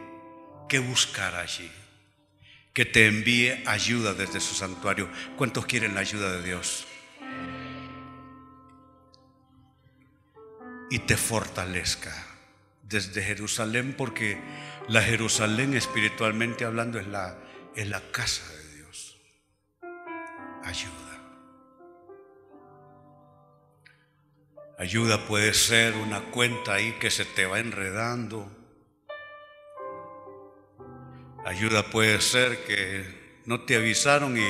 que 0.68 0.78
buscar 0.78 1.34
allí. 1.34 1.70
Que 2.76 2.84
te 2.84 3.06
envíe 3.06 3.62
ayuda 3.64 4.12
desde 4.12 4.38
su 4.38 4.54
santuario. 4.54 5.08
¿Cuántos 5.38 5.64
quieren 5.64 5.94
la 5.94 6.00
ayuda 6.00 6.30
de 6.30 6.42
Dios? 6.42 6.86
Y 10.90 10.98
te 10.98 11.16
fortalezca 11.16 12.12
desde 12.82 13.22
Jerusalén, 13.22 13.94
porque 13.96 14.38
la 14.88 15.00
Jerusalén 15.00 15.72
espiritualmente 15.72 16.66
hablando 16.66 16.98
es 16.98 17.06
la, 17.06 17.38
es 17.74 17.88
la 17.88 18.02
casa 18.10 18.46
de 18.52 18.74
Dios. 18.74 19.16
Ayuda. 20.62 20.92
Ayuda 24.78 25.26
puede 25.26 25.54
ser 25.54 25.94
una 25.94 26.20
cuenta 26.24 26.74
ahí 26.74 26.92
que 27.00 27.10
se 27.10 27.24
te 27.24 27.46
va 27.46 27.58
enredando 27.58 28.54
Ayuda 31.46 31.84
puede 31.84 32.20
ser 32.20 32.64
que 32.64 33.04
no 33.44 33.60
te 33.60 33.76
avisaron 33.76 34.36
y 34.36 34.44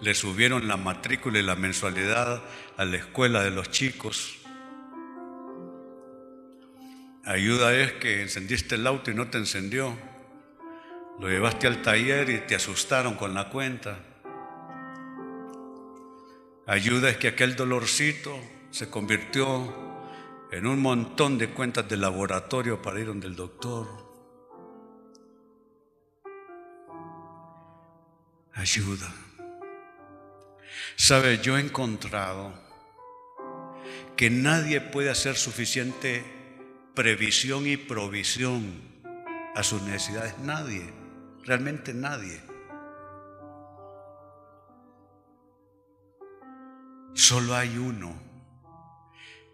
le 0.00 0.14
subieron 0.16 0.66
la 0.66 0.76
matrícula 0.76 1.38
y 1.38 1.42
la 1.42 1.54
mensualidad 1.54 2.42
a 2.76 2.84
la 2.84 2.96
escuela 2.96 3.44
de 3.44 3.52
los 3.52 3.70
chicos. 3.70 4.38
Ayuda 7.24 7.72
es 7.76 7.92
que 7.92 8.22
encendiste 8.22 8.74
el 8.74 8.84
auto 8.88 9.12
y 9.12 9.14
no 9.14 9.28
te 9.30 9.38
encendió. 9.38 9.96
Lo 11.20 11.28
llevaste 11.28 11.68
al 11.68 11.82
taller 11.82 12.28
y 12.28 12.40
te 12.40 12.56
asustaron 12.56 13.14
con 13.14 13.32
la 13.32 13.48
cuenta. 13.48 14.00
Ayuda 16.66 17.10
es 17.10 17.16
que 17.16 17.28
aquel 17.28 17.54
dolorcito 17.54 18.36
se 18.72 18.90
convirtió 18.90 19.72
en 20.50 20.66
un 20.66 20.82
montón 20.82 21.38
de 21.38 21.50
cuentas 21.50 21.88
de 21.88 21.96
laboratorio 21.96 22.82
para 22.82 22.98
ir 22.98 23.06
donde 23.06 23.28
el 23.28 23.36
doctor. 23.36 24.03
Ayuda. 28.54 29.12
Sabe, 30.96 31.38
yo 31.38 31.56
he 31.56 31.60
encontrado 31.60 32.54
que 34.16 34.30
nadie 34.30 34.80
puede 34.80 35.10
hacer 35.10 35.36
suficiente 35.36 36.24
previsión 36.94 37.66
y 37.66 37.76
provisión 37.76 38.80
a 39.54 39.62
sus 39.62 39.82
necesidades. 39.82 40.38
Nadie, 40.38 40.84
realmente 41.44 41.92
nadie. 41.92 42.40
Solo 47.14 47.54
hay 47.54 47.76
uno 47.78 48.14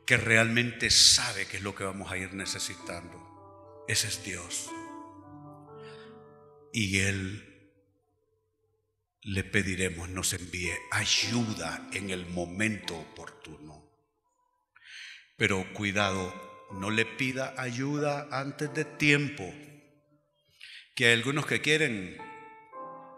que 0.07 0.17
realmente 0.17 0.91
sabe 0.91 1.47
qué 1.47 1.59
es 1.59 1.63
lo 1.63 1.75
que 1.75 1.85
vamos 1.85 2.11
a 2.11 2.17
ir 2.17 2.35
necesitando. 2.35 3.85
Ese 3.87 4.09
es 4.09 4.25
Dios. 4.25 4.71
Y 6.73 6.99
Él 7.01 7.50
le 9.23 9.45
pediremos 9.45 10.09
nos 10.09 10.33
envíe 10.33 10.73
ayuda 10.91 11.89
en 11.93 12.11
el 12.11 12.27
momento 12.27 12.97
oportuno. 12.99 13.91
Pero 15.37 15.73
cuidado, 15.75 16.35
no 16.73 16.91
le 16.91 17.05
pida 17.05 17.55
ayuda 17.59 18.29
antes 18.31 18.73
de 18.75 18.85
tiempo. 18.85 19.45
Que 20.95 21.07
hay 21.07 21.13
algunos 21.15 21.47
que 21.47 21.61
quieren 21.61 22.19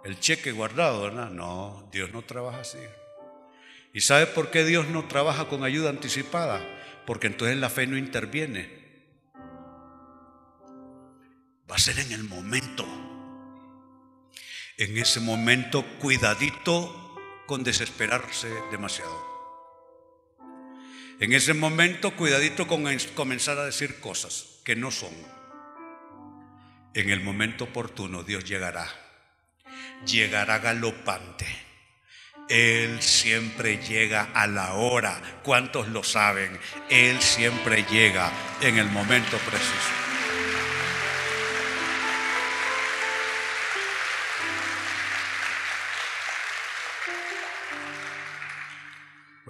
el 0.05 0.19
cheque 0.19 0.53
guardado, 0.53 1.03
¿verdad? 1.03 1.31
No, 1.31 1.89
Dios 1.93 2.13
no 2.13 2.23
trabaja 2.23 2.61
así. 2.61 2.79
¿Y 3.95 4.01
sabe 4.01 4.27
por 4.27 4.51
qué 4.51 4.65
Dios 4.65 4.89
no 4.89 5.07
trabaja 5.07 5.49
con 5.49 5.65
ayuda 5.65 5.91
anticipada? 5.91 6.65
Porque 7.07 7.27
entonces 7.27 7.57
la 7.57 7.71
fe 7.71 7.87
no 7.87 7.97
interviene. 7.97 8.83
Va 11.71 11.77
a 11.77 11.79
ser 11.79 11.99
en 11.99 12.13
el 12.13 12.25
momento 12.25 13.02
en 14.79 14.99
ese 14.99 15.21
momento 15.21 15.85
cuidadito 15.99 17.17
con 17.47 17.65
desesperarse 17.65 18.49
demasiado. 18.71 19.33
En 21.21 21.33
ese 21.33 21.55
momento 21.55 22.17
cuidadito 22.17 22.67
con 22.67 22.85
comenzar 23.15 23.59
a 23.59 23.65
decir 23.65 24.01
cosas 24.01 24.61
que 24.65 24.75
no 24.75 24.91
son. 24.91 25.15
En 26.95 27.11
el 27.11 27.21
momento 27.21 27.65
oportuno 27.65 28.23
Dios 28.23 28.45
llegará. 28.45 28.89
Llegará 30.07 30.59
galopante. 30.59 31.47
Él 32.49 33.01
siempre 33.01 33.79
llega 33.79 34.31
a 34.35 34.47
la 34.47 34.75
hora. 34.75 35.41
¿Cuántos 35.43 35.89
lo 35.89 36.03
saben? 36.03 36.59
Él 36.91 37.21
siempre 37.21 37.85
llega 37.85 38.31
en 38.61 38.79
el 38.79 38.91
momento 38.91 39.39
preciso. 39.39 40.12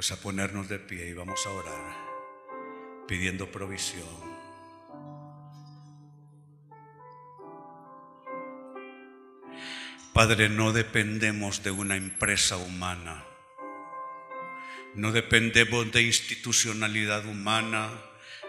Pues 0.03 0.11
a 0.11 0.21
ponernos 0.21 0.69
de 0.69 0.81
pie 0.81 1.11
y 1.11 1.13
vamos 1.13 1.47
a 1.47 1.51
orar 1.51 1.95
pidiendo 3.07 3.53
provisión. 3.53 4.03
Padre, 10.13 10.49
no 10.49 10.73
dependemos 10.73 11.63
de 11.63 11.71
una 11.71 11.95
empresa 11.95 12.57
humana, 12.57 13.23
no 14.97 15.13
dependemos 15.13 15.93
de 15.93 16.03
institucionalidad 16.03 17.25
humana, 17.25 17.89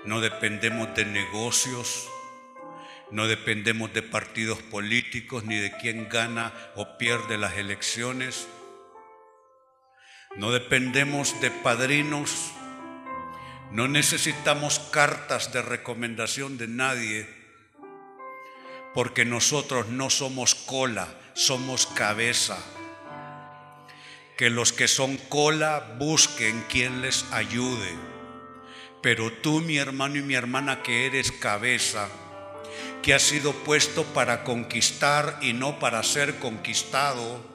no 0.06 0.22
dependemos 0.22 0.96
de 0.96 1.06
negocios, 1.06 2.10
no 3.12 3.28
dependemos 3.28 3.94
de 3.94 4.02
partidos 4.02 4.60
políticos 4.60 5.44
ni 5.44 5.60
de 5.60 5.72
quién 5.78 6.10
gana 6.10 6.52
o 6.74 6.98
pierde 6.98 7.38
las 7.38 7.56
elecciones, 7.58 8.48
no 10.36 10.52
dependemos 10.52 11.40
de 11.42 11.52
padrinos, 11.52 12.52
no 13.72 13.88
necesitamos 13.88 14.80
cartas 14.80 15.52
de 15.54 15.62
recomendación 15.62 16.58
de 16.58 16.68
nadie, 16.68 17.28
porque 18.94 19.26
nosotros 19.26 19.90
no 19.90 20.10
somos 20.10 20.56
cola, 20.56 21.08
somos 21.34 21.88
cabeza. 21.88 22.58
Que 24.38 24.50
los 24.50 24.74
que 24.74 24.88
son 24.88 25.18
cola 25.18 25.96
busquen 26.00 26.64
quien 26.68 27.02
les 27.02 27.26
ayude. 27.32 27.94
Pero 29.02 29.32
tú, 29.32 29.62
mi 29.62 29.78
hermano 29.78 30.18
y 30.18 30.22
mi 30.22 30.34
hermana, 30.34 30.82
que 30.82 31.06
eres 31.06 31.32
cabeza, 31.32 32.10
que 33.02 33.14
has 33.14 33.22
sido 33.22 33.52
puesto 33.52 34.04
para 34.06 34.44
conquistar 34.44 35.38
y 35.42 35.54
no 35.54 35.80
para 35.80 36.02
ser 36.04 36.40
conquistado, 36.40 37.53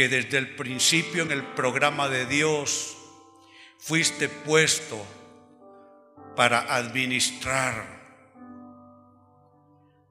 que 0.00 0.08
desde 0.08 0.38
el 0.38 0.56
principio 0.56 1.24
en 1.24 1.30
el 1.30 1.44
programa 1.48 2.08
de 2.08 2.24
Dios 2.24 2.96
fuiste 3.78 4.30
puesto 4.30 4.96
para 6.34 6.74
administrar 6.74 8.00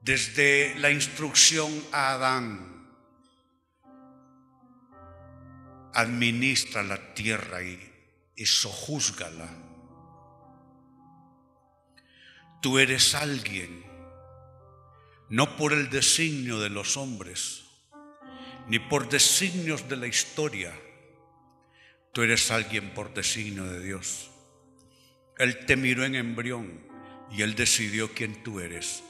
desde 0.00 0.76
la 0.78 0.92
instrucción 0.92 1.72
a 1.90 2.12
Adán, 2.12 2.88
administra 5.92 6.84
la 6.84 7.12
tierra 7.14 7.60
y, 7.60 7.92
y 8.36 8.46
sojúzgala. 8.46 9.48
Tú 12.62 12.78
eres 12.78 13.16
alguien, 13.16 13.84
no 15.30 15.56
por 15.56 15.72
el 15.72 15.90
designio 15.90 16.60
de 16.60 16.70
los 16.70 16.96
hombres, 16.96 17.59
ni 18.70 18.78
por 18.78 19.08
designios 19.08 19.88
de 19.88 19.96
la 19.96 20.06
historia. 20.06 20.72
Tú 22.12 22.22
eres 22.22 22.52
alguien 22.52 22.94
por 22.94 23.12
designio 23.12 23.64
de 23.64 23.84
Dios. 23.84 24.30
Él 25.38 25.66
te 25.66 25.74
miró 25.74 26.04
en 26.04 26.14
embrión 26.14 26.80
y 27.32 27.42
Él 27.42 27.56
decidió 27.56 28.14
quién 28.14 28.44
tú 28.44 28.60
eres 28.60 29.02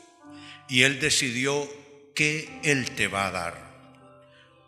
y 0.66 0.84
Él 0.84 0.98
decidió 0.98 1.68
que 2.14 2.60
Él 2.64 2.92
te 2.92 3.06
va 3.06 3.26
a 3.26 3.30
dar. 3.32 3.70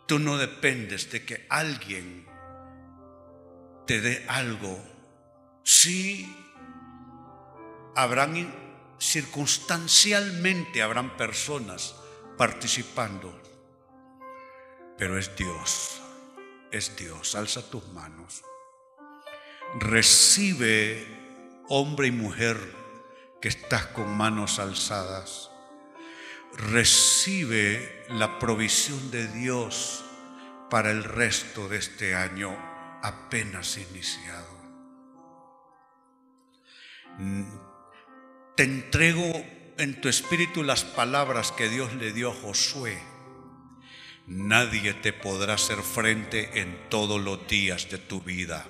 Tú 0.07 0.19
no 0.19 0.37
dependes 0.37 1.09
de 1.09 1.25
que 1.25 1.47
alguien 1.49 2.27
te 3.87 3.99
dé 3.99 4.23
algo. 4.27 4.79
Sí, 5.63 6.31
habrán 7.95 8.53
circunstancialmente, 8.99 10.83
habrán 10.83 11.17
personas 11.17 11.95
participando, 12.37 13.41
pero 14.97 15.17
es 15.17 15.35
Dios, 15.35 16.01
es 16.71 16.95
Dios. 16.95 17.35
Alza 17.35 17.69
tus 17.69 17.87
manos. 17.89 18.43
Recibe, 19.79 21.07
hombre 21.69 22.07
y 22.07 22.11
mujer, 22.11 22.57
que 23.41 23.49
estás 23.49 23.87
con 23.87 24.15
manos 24.15 24.59
alzadas 24.59 25.49
recibe 26.55 28.05
la 28.09 28.39
provisión 28.39 29.11
de 29.11 29.27
Dios 29.27 30.03
para 30.69 30.91
el 30.91 31.03
resto 31.03 31.67
de 31.67 31.77
este 31.77 32.15
año 32.15 32.55
apenas 33.01 33.77
iniciado. 33.77 34.53
Te 38.55 38.63
entrego 38.63 39.23
en 39.77 39.99
tu 39.99 40.09
espíritu 40.09 40.63
las 40.63 40.83
palabras 40.83 41.51
que 41.51 41.69
Dios 41.69 41.93
le 41.95 42.11
dio 42.11 42.31
a 42.31 42.35
Josué. 42.35 42.99
Nadie 44.25 44.93
te 44.93 45.13
podrá 45.13 45.55
hacer 45.55 45.81
frente 45.81 46.61
en 46.61 46.89
todos 46.89 47.21
los 47.21 47.47
días 47.47 47.89
de 47.89 47.97
tu 47.97 48.21
vida. 48.21 48.65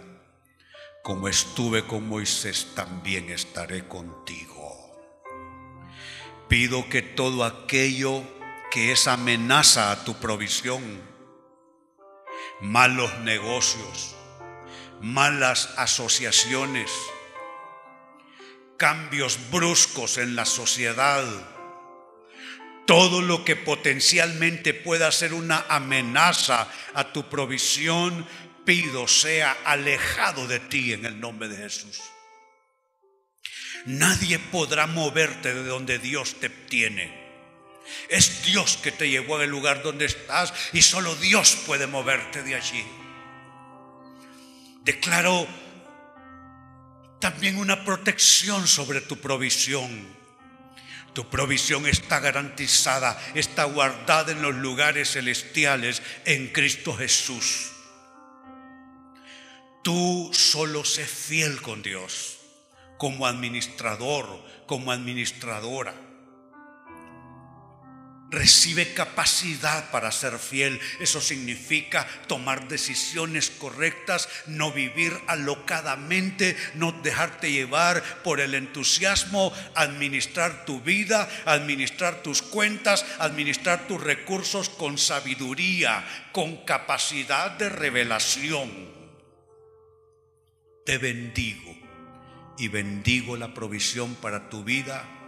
Como 1.03 1.27
estuve 1.27 1.85
con 1.85 2.07
Moisés, 2.07 2.71
también 2.75 3.29
estaré 3.29 3.87
contigo 3.87 4.53
pido 6.53 6.87
que 6.87 7.01
todo 7.01 7.45
aquello 7.45 8.21
que 8.69 8.91
es 8.91 9.07
amenaza 9.07 9.91
a 9.91 10.03
tu 10.03 10.13
provisión, 10.19 11.01
malos 12.61 13.17
negocios, 13.21 14.15
malas 15.01 15.73
asociaciones, 15.77 16.91
cambios 18.77 19.39
bruscos 19.49 20.19
en 20.19 20.35
la 20.35 20.45
sociedad, 20.45 21.25
todo 22.85 23.21
lo 23.21 23.45
que 23.45 23.55
potencialmente 23.55 24.73
pueda 24.73 25.11
ser 25.11 25.33
una 25.33 25.65
amenaza 25.69 26.67
a 26.93 27.13
tu 27.13 27.29
provisión, 27.29 28.25
pido 28.65 29.07
sea 29.07 29.57
alejado 29.65 30.47
de 30.47 30.59
ti 30.59 30.93
en 30.93 31.05
el 31.05 31.19
nombre 31.19 31.47
de 31.47 31.57
Jesús. 31.57 32.01
Nadie 33.85 34.39
podrá 34.39 34.87
moverte 34.87 35.53
de 35.53 35.63
donde 35.63 35.99
Dios 35.99 36.35
te 36.39 36.49
tiene. 36.49 37.21
Es 38.09 38.43
Dios 38.43 38.77
que 38.81 38.91
te 38.91 39.09
llevó 39.09 39.37
al 39.37 39.49
lugar 39.49 39.83
donde 39.83 40.05
estás 40.05 40.53
y 40.71 40.81
solo 40.81 41.15
Dios 41.15 41.57
puede 41.65 41.85
moverte 41.85 42.41
de 42.43 42.55
allí. 42.55 42.83
Declaro 44.83 45.47
también 47.19 47.57
una 47.57 47.83
protección 47.83 48.67
sobre 48.67 49.01
tu 49.01 49.17
provisión. 49.17 50.22
Tu 51.13 51.29
provisión 51.29 51.85
está 51.85 52.19
garantizada, 52.19 53.21
está 53.35 53.65
guardada 53.65 54.31
en 54.31 54.41
los 54.41 54.55
lugares 54.55 55.11
celestiales 55.11 56.01
en 56.25 56.47
Cristo 56.47 56.95
Jesús. 56.95 57.71
Tú 59.83 60.31
solo 60.33 60.83
sé 60.83 61.05
fiel 61.05 61.61
con 61.61 61.83
Dios 61.83 62.37
como 62.97 63.27
administrador, 63.27 64.43
como 64.65 64.91
administradora. 64.91 65.93
Recibe 68.33 68.95
capacidad 68.95 69.91
para 69.91 70.11
ser 70.11 70.39
fiel. 70.39 70.79
Eso 70.99 71.21
significa 71.21 72.07
tomar 72.25 72.67
decisiones 72.67 73.51
correctas, 73.51 74.27
no 74.47 74.71
vivir 74.71 75.13
alocadamente, 75.27 76.57
no 76.73 76.91
dejarte 76.91 77.51
llevar 77.51 78.01
por 78.23 78.39
el 78.39 78.55
entusiasmo, 78.55 79.53
administrar 79.75 80.65
tu 80.65 80.81
vida, 80.81 81.29
administrar 81.45 82.23
tus 82.23 82.41
cuentas, 82.41 83.05
administrar 83.19 83.87
tus 83.87 84.01
recursos 84.01 84.67
con 84.67 84.97
sabiduría, 84.97 86.03
con 86.31 86.65
capacidad 86.65 87.51
de 87.51 87.69
revelación. 87.69 88.71
Te 90.87 90.97
bendigo 90.97 91.77
y 92.57 92.67
bendigo 92.67 93.37
la 93.37 93.53
provisión 93.53 94.15
para 94.15 94.49
tu 94.49 94.63
vida 94.63 95.22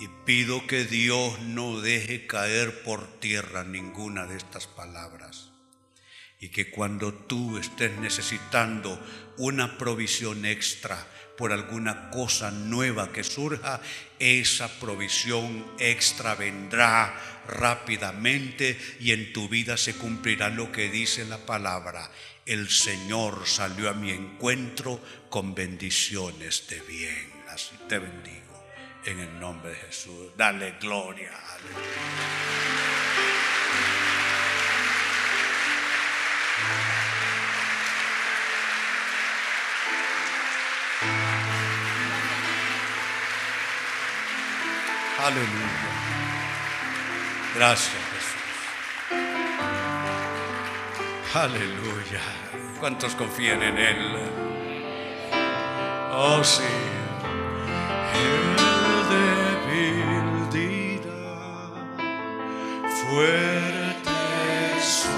y 0.00 0.08
pido 0.24 0.66
que 0.66 0.86
Dios 0.86 1.38
no 1.40 1.82
deje 1.82 2.26
caer 2.26 2.82
por 2.82 3.20
tierra 3.20 3.64
ninguna 3.64 4.26
de 4.26 4.38
estas 4.38 4.66
palabras. 4.66 5.50
Y 6.40 6.48
que 6.48 6.70
cuando 6.70 7.12
tú 7.12 7.58
estés 7.58 7.98
necesitando 7.98 8.98
una 9.36 9.76
provisión 9.76 10.46
extra 10.46 11.06
por 11.36 11.52
alguna 11.52 12.08
cosa 12.08 12.50
nueva 12.50 13.12
que 13.12 13.22
surja, 13.22 13.82
esa 14.18 14.68
provisión 14.80 15.66
extra 15.78 16.34
vendrá 16.34 17.14
rápidamente 17.46 18.80
y 19.00 19.12
en 19.12 19.34
tu 19.34 19.50
vida 19.50 19.76
se 19.76 19.94
cumplirá 19.94 20.48
lo 20.48 20.72
que 20.72 20.88
dice 20.88 21.26
la 21.26 21.44
palabra. 21.44 22.10
El 22.46 22.70
Señor 22.70 23.46
salió 23.46 23.90
a 23.90 23.94
mi 23.94 24.12
encuentro 24.12 24.98
con 25.28 25.54
bendiciones 25.54 26.66
de 26.68 26.80
bien. 26.80 27.30
Así 27.50 27.74
te 27.86 27.98
bendigo 27.98 28.39
en 29.04 29.20
el 29.20 29.40
nombre 29.40 29.70
de 29.70 29.76
Jesús. 29.76 30.32
Dale 30.36 30.76
gloria. 30.80 31.32
Aleluya. 45.18 45.90
Gracias. 47.54 47.94
Aleluya. 51.34 52.20
¿Cuántos 52.80 53.14
confían 53.14 53.62
en 53.62 53.78
Él? 53.78 54.16
Oh, 56.12 56.42
sí. 56.42 56.62
Fuerte 63.10 64.10
soy, 64.80 65.10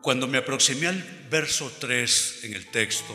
Cuando 0.00 0.28
me 0.28 0.38
aproximé 0.38 0.86
al 0.86 1.02
verso 1.30 1.72
3 1.80 2.44
en 2.44 2.54
el 2.54 2.70
texto, 2.70 3.14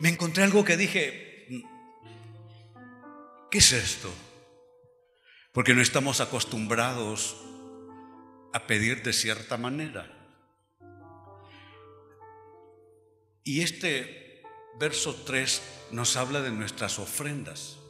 me 0.00 0.08
encontré 0.08 0.42
algo 0.42 0.64
que 0.64 0.76
dije, 0.76 1.46
¿qué 3.50 3.58
es 3.58 3.72
esto? 3.72 4.12
Porque 5.52 5.74
no 5.74 5.80
estamos 5.80 6.20
acostumbrados 6.20 7.36
a 8.52 8.66
pedir 8.66 9.02
de 9.02 9.12
cierta 9.12 9.56
manera. 9.56 10.10
Y 13.44 13.60
este 13.60 14.42
verso 14.78 15.14
3 15.24 15.62
nos 15.92 16.16
habla 16.16 16.40
de 16.40 16.50
nuestras 16.50 16.98
ofrendas. 16.98 17.81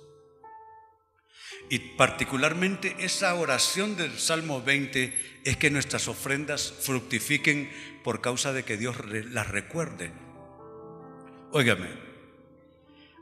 Y 1.68 1.78
particularmente 1.78 2.96
esa 2.98 3.34
oración 3.34 3.96
del 3.96 4.18
Salmo 4.18 4.62
20 4.62 5.40
es 5.44 5.56
que 5.56 5.70
nuestras 5.70 6.08
ofrendas 6.08 6.72
fructifiquen 6.80 7.70
por 8.04 8.20
causa 8.20 8.52
de 8.52 8.64
que 8.64 8.76
Dios 8.76 8.96
las 9.30 9.48
recuerde. 9.48 10.12
Óigame, 11.50 11.88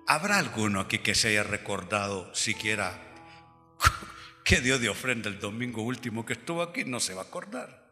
¿habrá 0.06 0.38
alguno 0.38 0.80
aquí 0.80 0.98
que 0.98 1.14
se 1.14 1.28
haya 1.28 1.42
recordado 1.42 2.34
siquiera 2.34 3.00
que 4.44 4.60
dio 4.60 4.78
de 4.78 4.88
ofrenda 4.88 5.28
el 5.28 5.38
domingo 5.38 5.82
último 5.82 6.24
que 6.26 6.34
estuvo 6.34 6.62
aquí? 6.62 6.84
No 6.84 7.00
se 7.00 7.14
va 7.14 7.22
a 7.22 7.24
acordar. 7.26 7.90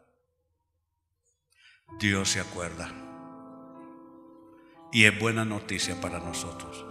Dios 1.98 2.30
se 2.30 2.40
acuerda. 2.40 2.92
Y 4.92 5.04
es 5.04 5.18
buena 5.18 5.44
noticia 5.44 6.00
para 6.00 6.18
nosotros. 6.18 6.84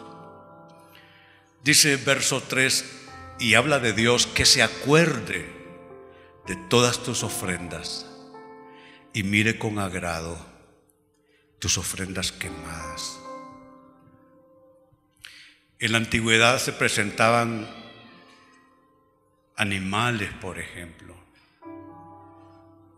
Dice 1.63 1.97
verso 1.97 2.41
3, 2.41 3.06
y 3.39 3.53
habla 3.53 3.79
de 3.79 3.93
Dios 3.93 4.27
que 4.27 4.45
se 4.45 4.63
acuerde 4.63 5.49
de 6.47 6.55
todas 6.55 7.03
tus 7.03 7.23
ofrendas 7.23 8.05
y 9.13 9.23
mire 9.23 9.59
con 9.59 9.79
agrado 9.79 10.37
tus 11.59 11.77
ofrendas 11.77 12.31
quemadas. 12.31 13.19
En 15.79 15.91
la 15.91 15.99
antigüedad 15.99 16.57
se 16.59 16.73
presentaban 16.73 17.67
animales, 19.55 20.31
por 20.41 20.57
ejemplo, 20.57 21.15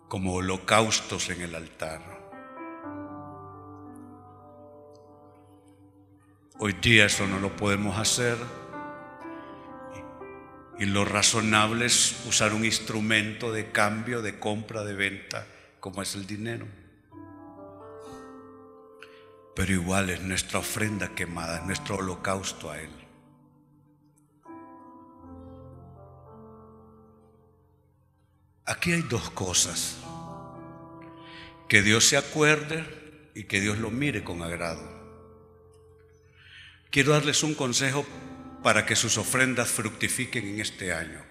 como 0.07 0.33
holocaustos 0.35 1.29
en 1.29 1.41
el 1.41 1.55
altar. 1.55 2.01
Hoy 6.57 6.73
día 6.73 7.05
eso 7.05 7.27
no 7.27 7.39
lo 7.39 7.55
podemos 7.55 7.97
hacer. 7.97 8.37
Y 10.79 10.85
lo 10.85 11.03
razonable 11.03 11.85
es 11.85 12.15
usar 12.25 12.53
un 12.53 12.63
instrumento 12.63 13.51
de 13.51 13.69
cambio, 13.69 14.21
de 14.21 14.39
compra, 14.39 14.85
de 14.85 14.93
venta, 14.93 15.45
como 15.81 16.01
es 16.01 16.15
el 16.15 16.25
dinero. 16.25 16.65
Pero 19.55 19.73
igual 19.73 20.09
es 20.09 20.21
nuestra 20.21 20.59
ofrenda 20.59 21.13
quemada, 21.13 21.57
es 21.57 21.65
nuestro 21.65 21.97
holocausto 21.97 22.71
a 22.71 22.79
Él. 22.79 22.89
Aquí 28.65 28.93
hay 28.93 29.01
dos 29.01 29.31
cosas. 29.31 29.97
Que 31.67 31.81
Dios 31.81 32.05
se 32.05 32.15
acuerde 32.15 33.31
y 33.35 33.43
que 33.43 33.59
Dios 33.59 33.79
lo 33.79 33.91
mire 33.91 34.23
con 34.23 34.41
agrado. 34.41 34.81
Quiero 36.89 37.11
darles 37.11 37.43
un 37.43 37.53
consejo 37.53 38.05
para 38.63 38.85
que 38.85 38.95
sus 38.95 39.17
ofrendas 39.17 39.69
fructifiquen 39.69 40.47
en 40.47 40.59
este 40.59 40.93
año. 40.93 41.23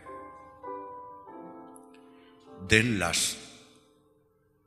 Denlas 2.66 3.38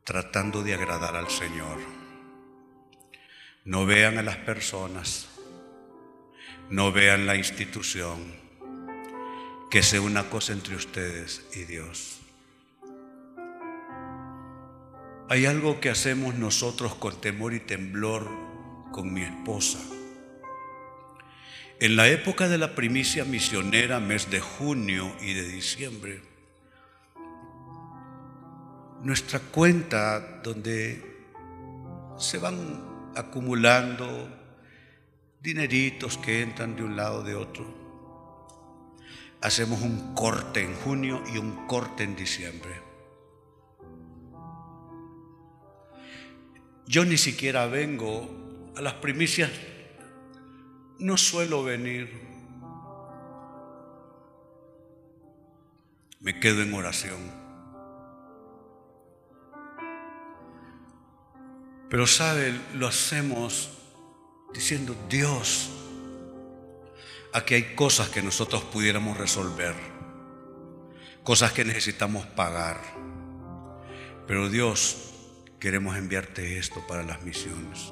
tratando 0.03 0.63
de 0.63 0.73
agradar 0.73 1.15
al 1.15 1.29
Señor. 1.29 1.79
No 3.63 3.85
vean 3.85 4.17
a 4.17 4.23
las 4.23 4.37
personas, 4.37 5.27
no 6.69 6.91
vean 6.91 7.25
la 7.25 7.35
institución, 7.35 8.19
que 9.69 9.83
sea 9.83 10.01
una 10.01 10.29
cosa 10.29 10.53
entre 10.53 10.75
ustedes 10.75 11.45
y 11.53 11.63
Dios. 11.63 12.19
Hay 15.29 15.45
algo 15.45 15.79
que 15.79 15.89
hacemos 15.89 16.35
nosotros 16.35 16.95
con 16.95 17.21
temor 17.21 17.53
y 17.53 17.61
temblor 17.61 18.29
con 18.91 19.13
mi 19.13 19.21
esposa. 19.21 19.79
En 21.81 21.95
la 21.95 22.07
época 22.07 22.47
de 22.47 22.59
la 22.59 22.75
primicia 22.75 23.25
misionera, 23.25 23.99
mes 23.99 24.29
de 24.29 24.39
junio 24.39 25.15
y 25.19 25.33
de 25.33 25.47
diciembre, 25.47 26.21
nuestra 29.01 29.39
cuenta 29.39 30.41
donde 30.43 31.03
se 32.19 32.37
van 32.37 33.11
acumulando 33.15 34.29
dineritos 35.41 36.19
que 36.19 36.43
entran 36.43 36.75
de 36.75 36.83
un 36.83 36.95
lado 36.95 37.23
de 37.23 37.33
otro, 37.33 37.65
hacemos 39.41 39.81
un 39.81 40.13
corte 40.13 40.61
en 40.61 40.75
junio 40.75 41.23
y 41.33 41.39
un 41.39 41.65
corte 41.65 42.03
en 42.03 42.15
diciembre. 42.15 42.79
Yo 46.85 47.05
ni 47.05 47.17
siquiera 47.17 47.65
vengo 47.65 48.29
a 48.77 48.81
las 48.81 48.93
primicias 48.93 49.49
no 51.01 51.17
suelo 51.17 51.63
venir. 51.63 52.09
Me 56.19 56.39
quedo 56.39 56.61
en 56.61 56.73
oración. 56.73 57.19
Pero 61.89 62.07
sabe, 62.07 62.57
lo 62.75 62.87
hacemos 62.87 63.71
diciendo, 64.53 64.95
Dios, 65.09 65.71
aquí 67.33 67.55
hay 67.55 67.75
cosas 67.75 68.09
que 68.09 68.21
nosotros 68.21 68.63
pudiéramos 68.65 69.17
resolver, 69.17 69.75
cosas 71.23 71.51
que 71.51 71.65
necesitamos 71.65 72.25
pagar. 72.27 72.79
Pero 74.27 74.49
Dios, 74.49 75.13
queremos 75.59 75.97
enviarte 75.97 76.59
esto 76.59 76.85
para 76.87 77.03
las 77.03 77.23
misiones. 77.23 77.91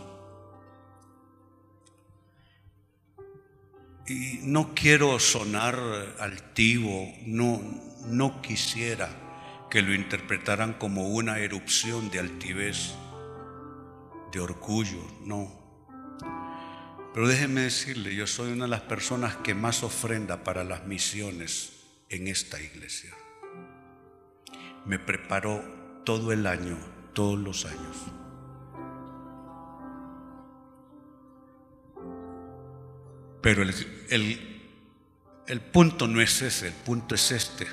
No 4.09 4.73
quiero 4.73 5.19
sonar 5.19 5.77
altivo, 6.19 7.13
no, 7.25 7.61
no 8.07 8.41
quisiera 8.41 9.07
que 9.69 9.83
lo 9.83 9.93
interpretaran 9.93 10.73
como 10.73 11.09
una 11.09 11.37
erupción 11.39 12.09
de 12.09 12.19
altivez, 12.19 12.95
de 14.31 14.39
orgullo, 14.39 15.05
no. 15.25 15.51
Pero 17.13 17.27
déjenme 17.27 17.61
decirle, 17.61 18.15
yo 18.15 18.25
soy 18.25 18.51
una 18.51 18.65
de 18.65 18.71
las 18.71 18.81
personas 18.81 19.35
que 19.37 19.53
más 19.53 19.83
ofrenda 19.83 20.43
para 20.43 20.63
las 20.63 20.85
misiones 20.85 21.73
en 22.09 22.27
esta 22.27 22.59
iglesia. 22.59 23.13
Me 24.85 24.97
preparo 24.97 26.01
todo 26.03 26.31
el 26.31 26.47
año, 26.47 26.77
todos 27.13 27.37
los 27.37 27.65
años. 27.65 28.18
Pero 33.49 33.63
el, 33.63 34.69
el, 35.47 35.59
punto 35.59 36.07
no 36.07 36.21
es 36.21 36.39
ese, 36.43 36.67
el 36.67 36.73
punto 36.73 37.15
es 37.15 37.31
este. 37.31 37.65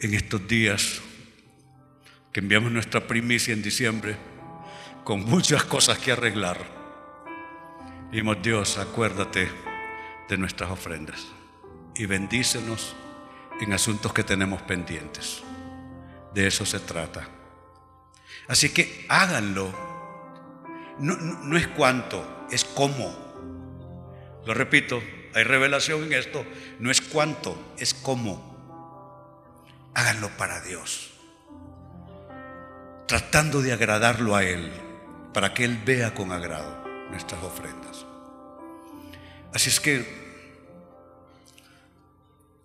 En 0.00 0.12
estos 0.12 0.46
días 0.46 1.00
que 2.30 2.40
enviamos 2.40 2.72
nuestra 2.72 3.06
primicia 3.06 3.54
en 3.54 3.62
diciembre, 3.62 4.18
con 5.02 5.24
muchas 5.24 5.64
cosas 5.64 5.98
que 5.98 6.12
arreglar, 6.12 6.58
dijimos, 8.10 8.36
Dios, 8.42 8.76
acuérdate 8.76 9.48
de 10.28 10.36
nuestras 10.36 10.70
ofrendas 10.70 11.26
y 11.96 12.04
bendícenos 12.04 12.94
en 13.62 13.72
asuntos 13.72 14.12
que 14.12 14.24
tenemos 14.24 14.60
pendientes. 14.60 15.42
De 16.34 16.46
eso 16.46 16.66
se 16.66 16.80
trata. 16.80 17.26
Así 18.46 18.68
que 18.68 19.06
háganlo. 19.08 19.89
No, 21.00 21.56
es 21.56 21.66
cuánto, 21.68 22.46
es 22.50 22.64
cómo. 22.64 23.14
Lo 24.46 24.54
repito, 24.54 25.02
hay 25.34 25.44
revelación 25.44 26.04
en 26.04 26.12
esto. 26.12 26.44
No 26.78 26.90
es 26.90 27.00
cuánto, 27.00 27.56
es 27.78 27.94
cómo. 27.94 28.50
Háganlo 29.94 30.28
para 30.36 30.60
Dios. 30.60 31.10
Tratando 33.06 33.62
de 33.62 33.72
agradarlo 33.72 34.36
a 34.36 34.44
Él, 34.44 34.70
para 35.32 35.54
que 35.54 35.64
Él 35.64 35.78
vea 35.84 36.14
con 36.14 36.32
agrado 36.32 36.84
nuestras 37.10 37.42
ofrendas. 37.42 38.04
Así 39.52 39.68
es 39.70 39.80
que 39.80 40.20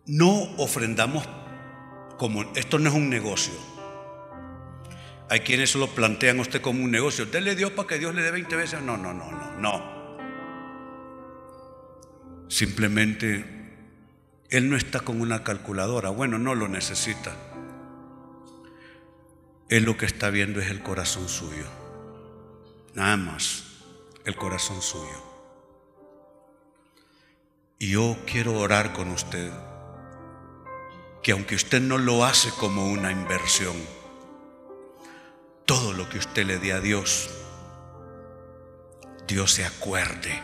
no 0.06 0.56
ofrendamos 0.58 1.28
como 2.18 2.44
esto 2.56 2.80
no 2.80 2.90
es 2.90 2.96
un 2.96 3.10
negocio. 3.10 3.54
Hay 5.30 5.40
quienes 5.40 5.74
lo 5.76 5.88
plantean 5.88 6.40
a 6.40 6.42
usted 6.42 6.62
como 6.62 6.84
un 6.84 6.92
negocio. 6.92 7.26
Usted 7.26 7.42
le 7.42 7.56
dio 7.56 7.76
para 7.76 7.88
que 7.88 8.00
Dios 8.00 8.14
le 8.14 8.22
dé 8.22 8.32
20 8.32 8.56
veces. 8.56 8.82
No, 8.82 8.96
no, 8.96 9.14
no, 9.14 9.32
no, 9.32 9.60
no. 9.60 9.96
Simplemente 12.48 13.44
Él 14.50 14.70
no 14.70 14.78
está 14.78 15.00
con 15.00 15.20
una 15.20 15.44
calculadora. 15.44 16.10
Bueno, 16.10 16.38
no 16.38 16.54
lo 16.54 16.68
necesita. 16.68 17.36
Él 19.68 19.84
lo 19.84 19.98
que 19.98 20.06
está 20.06 20.30
viendo 20.30 20.62
es 20.62 20.70
el 20.70 20.84
corazón 20.84 21.28
suyo. 21.28 21.66
Nada 22.94 23.18
más, 23.18 23.64
el 24.26 24.36
corazón 24.36 24.82
suyo. 24.82 25.24
Y 27.80 27.90
yo 27.90 28.16
quiero 28.26 28.54
orar 28.54 28.94
con 28.94 29.10
usted 29.10 29.52
que 31.24 31.32
aunque 31.32 31.56
usted 31.56 31.82
no 31.82 31.98
lo 31.98 32.24
hace 32.24 32.52
como 32.52 32.88
una 32.88 33.12
inversión, 33.12 33.76
todo 35.66 35.94
lo 35.94 36.08
que 36.10 36.20
usted 36.20 36.46
le 36.46 36.60
dé 36.60 36.74
a 36.74 36.80
Dios, 36.80 37.30
Dios 39.28 39.52
se 39.52 39.66
acuerde 39.66 40.40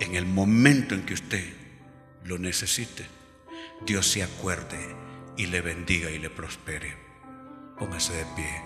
en 0.00 0.16
el 0.16 0.26
momento 0.26 0.94
en 0.94 1.06
que 1.06 1.14
usted 1.14 1.54
lo 2.24 2.38
necesite, 2.38 3.06
Dios 3.86 4.06
se 4.06 4.22
acuerde 4.22 4.96
y 5.36 5.46
le 5.46 5.60
bendiga 5.60 6.10
y 6.10 6.18
le 6.18 6.30
prospere. 6.30 6.96
Póngase 7.78 8.12
de 8.14 8.24
pie. 8.36 8.62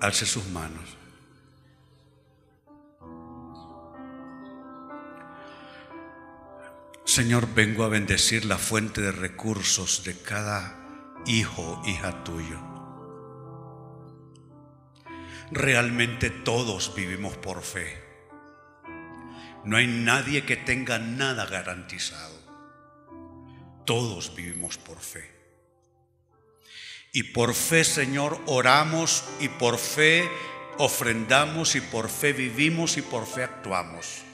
Alce 0.00 0.24
sus 0.24 0.46
manos. 0.48 0.96
Señor, 7.04 7.52
vengo 7.54 7.84
a 7.84 7.88
bendecir 7.88 8.44
la 8.44 8.56
fuente 8.56 9.00
de 9.00 9.12
recursos 9.12 10.04
de 10.04 10.16
cada 10.16 10.79
hijo, 11.26 11.82
hija 11.86 12.24
tuyo. 12.24 12.58
Realmente 15.50 16.30
todos 16.30 16.94
vivimos 16.94 17.36
por 17.36 17.62
fe. 17.62 18.02
No 19.64 19.76
hay 19.76 19.86
nadie 19.86 20.44
que 20.44 20.56
tenga 20.56 20.98
nada 20.98 21.46
garantizado. 21.46 22.38
Todos 23.84 24.34
vivimos 24.34 24.78
por 24.78 24.98
fe. 24.98 25.30
Y 27.12 27.24
por 27.24 27.54
fe, 27.54 27.84
Señor, 27.84 28.40
oramos 28.46 29.24
y 29.40 29.48
por 29.48 29.78
fe 29.78 30.30
ofrendamos 30.78 31.74
y 31.74 31.80
por 31.80 32.08
fe 32.08 32.32
vivimos 32.32 32.96
y 32.96 33.02
por 33.02 33.26
fe 33.26 33.42
actuamos 33.42 34.24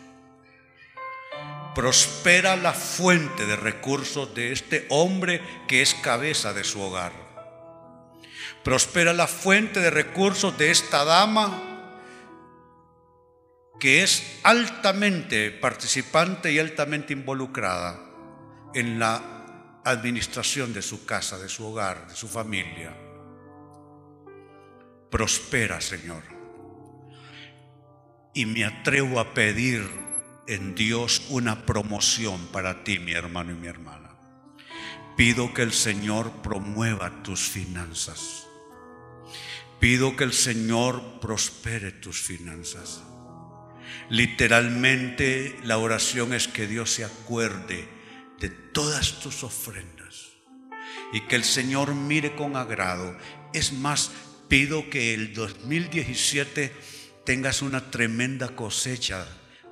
prospera 1.76 2.56
la 2.56 2.72
fuente 2.72 3.44
de 3.44 3.54
recursos 3.54 4.34
de 4.34 4.50
este 4.50 4.86
hombre 4.88 5.42
que 5.68 5.82
es 5.82 5.92
cabeza 5.92 6.54
de 6.54 6.64
su 6.64 6.80
hogar. 6.80 7.12
Prospera 8.64 9.12
la 9.12 9.26
fuente 9.26 9.80
de 9.80 9.90
recursos 9.90 10.56
de 10.56 10.70
esta 10.70 11.04
dama 11.04 11.92
que 13.78 14.02
es 14.02 14.40
altamente 14.42 15.50
participante 15.50 16.50
y 16.50 16.58
altamente 16.58 17.12
involucrada 17.12 18.00
en 18.72 18.98
la 18.98 19.82
administración 19.84 20.72
de 20.72 20.80
su 20.80 21.04
casa, 21.04 21.36
de 21.36 21.50
su 21.50 21.66
hogar, 21.66 22.08
de 22.08 22.16
su 22.16 22.26
familia. 22.26 22.96
Prospera, 25.10 25.82
Señor. 25.82 26.22
Y 28.32 28.46
me 28.46 28.64
atrevo 28.64 29.20
a 29.20 29.34
pedir 29.34 30.05
en 30.46 30.74
Dios 30.74 31.22
una 31.28 31.66
promoción 31.66 32.46
para 32.48 32.84
ti, 32.84 32.98
mi 32.98 33.12
hermano 33.12 33.52
y 33.52 33.54
mi 33.54 33.66
hermana. 33.66 34.10
Pido 35.16 35.54
que 35.54 35.62
el 35.62 35.72
Señor 35.72 36.30
promueva 36.42 37.22
tus 37.22 37.40
finanzas. 37.40 38.46
Pido 39.80 40.16
que 40.16 40.24
el 40.24 40.32
Señor 40.32 41.20
prospere 41.20 41.90
tus 41.90 42.20
finanzas. 42.20 43.02
Literalmente 44.08 45.58
la 45.64 45.78
oración 45.78 46.32
es 46.32 46.48
que 46.48 46.66
Dios 46.66 46.90
se 46.90 47.04
acuerde 47.04 47.88
de 48.38 48.50
todas 48.50 49.20
tus 49.20 49.42
ofrendas 49.42 50.28
y 51.12 51.20
que 51.22 51.36
el 51.36 51.44
Señor 51.44 51.94
mire 51.94 52.36
con 52.36 52.56
agrado. 52.56 53.16
Es 53.52 53.72
más, 53.72 54.10
pido 54.48 54.90
que 54.90 55.14
el 55.14 55.34
2017 55.34 56.72
tengas 57.24 57.62
una 57.62 57.90
tremenda 57.90 58.54
cosecha 58.54 59.26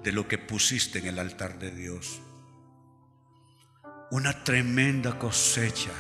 de 0.05 0.13
lo 0.13 0.29
que 0.29 0.37
pusiste 0.37 0.99
en 0.99 1.07
el 1.07 1.19
altar 1.19 1.59
de 1.59 1.71
Dios. 1.71 2.21
Una 4.11 4.45
tremenda 4.45 5.19
cosecha. 5.19 5.91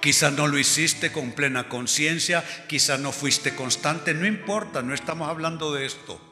Quizás 0.00 0.32
no 0.32 0.46
lo 0.46 0.56
hiciste 0.56 1.10
con 1.10 1.32
plena 1.32 1.68
conciencia, 1.68 2.44
quizás 2.68 3.00
no 3.00 3.10
fuiste 3.10 3.56
constante, 3.56 4.14
no 4.14 4.24
importa, 4.24 4.82
no 4.82 4.94
estamos 4.94 5.28
hablando 5.28 5.74
de 5.74 5.84
esto. 5.84 6.24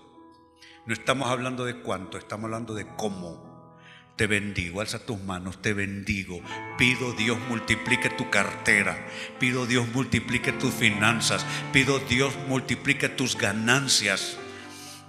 No 0.86 0.94
estamos 0.94 1.28
hablando 1.28 1.64
de 1.64 1.80
cuánto, 1.80 2.16
estamos 2.16 2.44
hablando 2.44 2.74
de 2.74 2.86
cómo. 2.86 3.76
Te 4.14 4.28
bendigo, 4.28 4.80
alza 4.80 5.04
tus 5.04 5.20
manos, 5.20 5.60
te 5.60 5.74
bendigo. 5.74 6.40
Pido 6.78 7.12
Dios 7.14 7.36
multiplique 7.48 8.10
tu 8.10 8.30
cartera, 8.30 8.96
pido 9.40 9.66
Dios 9.66 9.88
multiplique 9.88 10.52
tus 10.52 10.72
finanzas, 10.72 11.44
pido 11.72 11.98
Dios 11.98 12.32
multiplique 12.46 13.08
tus 13.08 13.36
ganancias 13.36 14.38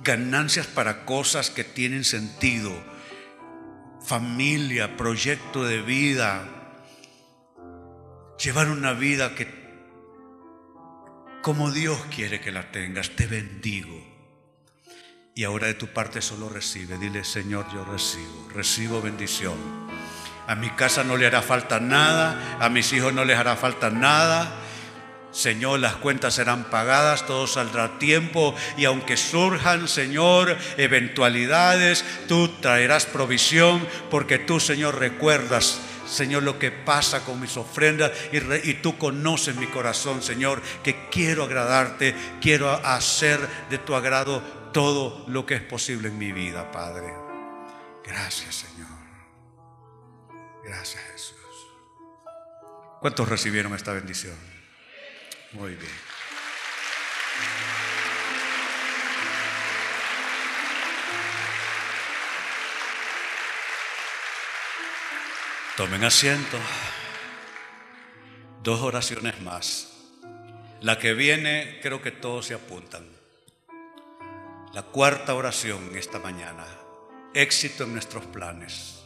ganancias 0.07 0.67
para 0.67 1.03
cosas 1.03 1.51
que 1.51 1.65
tienen 1.65 2.05
sentido, 2.05 2.71
familia, 4.05 4.95
proyecto 4.95 5.65
de 5.65 5.81
vida, 5.81 6.47
llevar 8.41 8.69
una 8.69 8.93
vida 8.93 9.35
que 9.35 9.67
como 11.41 11.71
Dios 11.71 11.99
quiere 12.15 12.39
que 12.39 12.53
la 12.53 12.71
tengas, 12.71 13.09
te 13.17 13.27
bendigo. 13.27 14.01
Y 15.35 15.43
ahora 15.43 15.67
de 15.67 15.73
tu 15.73 15.87
parte 15.87 16.21
solo 16.21 16.47
recibe, 16.47 16.97
dile 16.97 17.25
Señor, 17.25 17.65
yo 17.73 17.83
recibo, 17.83 18.49
recibo 18.53 19.01
bendición. 19.01 19.57
A 20.47 20.55
mi 20.55 20.69
casa 20.69 21.03
no 21.03 21.17
le 21.17 21.27
hará 21.27 21.41
falta 21.41 21.81
nada, 21.81 22.57
a 22.61 22.69
mis 22.69 22.93
hijos 22.93 23.13
no 23.13 23.25
les 23.25 23.37
hará 23.37 23.57
falta 23.57 23.89
nada 23.89 24.66
Señor, 25.37 25.81
las 25.81 25.97
cuentas 25.97 26.33
serán 26.33 26.63
pagadas, 26.63 27.27
todo 27.27 27.45
saldrá 27.45 27.83
a 27.83 27.99
tiempo 27.99 28.55
y 28.75 28.85
aunque 28.85 29.17
surjan, 29.17 29.87
Señor, 29.87 30.57
eventualidades, 30.77 32.03
tú 32.27 32.47
traerás 32.59 33.05
provisión 33.05 33.87
porque 34.09 34.39
tú, 34.39 34.59
Señor, 34.59 34.97
recuerdas. 34.97 35.79
Señor, 36.07 36.41
lo 36.41 36.57
que 36.57 36.71
pasa 36.71 37.23
con 37.23 37.39
mis 37.39 37.55
ofrendas 37.55 38.11
y, 38.31 38.37
y, 38.67 38.73
tú 38.81 38.97
conoces 38.97 39.57
mi 39.57 39.67
corazón, 39.67 40.23
Señor, 40.23 40.59
que 40.83 41.07
quiero 41.11 41.43
agradarte, 41.43 42.15
quiero 42.41 42.71
hacer 42.71 43.39
de 43.69 43.77
tu 43.77 43.93
agrado 43.93 44.41
todo 44.73 45.23
lo 45.27 45.45
que 45.45 45.53
es 45.53 45.61
posible 45.61 46.07
en 46.07 46.17
mi 46.17 46.31
vida, 46.31 46.71
Padre. 46.71 47.13
Gracias, 48.03 48.55
Señor. 48.55 48.89
Gracias, 50.63 51.03
Jesús. 51.11 51.35
¿Cuántos 53.01 53.29
recibieron 53.29 53.75
esta 53.75 53.93
bendición? 53.93 54.46
Muy 55.53 55.75
bien. 55.75 55.91
Tomen 65.77 66.03
asiento. 66.03 66.57
Dos 68.63 68.81
oraciones 68.81 69.39
más. 69.41 69.93
La 70.81 70.99
que 70.99 71.13
viene, 71.13 71.79
creo 71.81 72.01
que 72.01 72.11
todos 72.11 72.47
se 72.47 72.55
apuntan. 72.55 73.07
La 74.73 74.81
cuarta 74.81 75.33
oración 75.33 75.95
esta 75.95 76.19
mañana. 76.19 76.65
Éxito 77.33 77.83
en 77.83 77.93
nuestros 77.93 78.25
planes. 78.25 79.03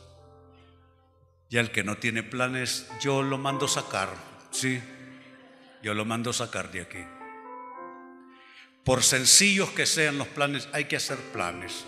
Ya 1.49 1.59
el 1.59 1.71
que 1.71 1.83
no 1.83 1.97
tiene 1.97 2.23
planes, 2.23 2.87
yo 3.01 3.21
lo 3.21 3.37
mando 3.37 3.67
sacar. 3.67 4.09
Sí, 4.51 4.81
yo 5.81 5.93
lo 5.93 6.05
mando 6.05 6.33
sacar 6.33 6.71
de 6.71 6.81
aquí. 6.81 7.03
Por 8.83 9.03
sencillos 9.03 9.69
que 9.71 9.85
sean 9.85 10.17
los 10.17 10.27
planes, 10.27 10.67
hay 10.73 10.85
que 10.85 10.95
hacer 10.95 11.17
planes. 11.33 11.85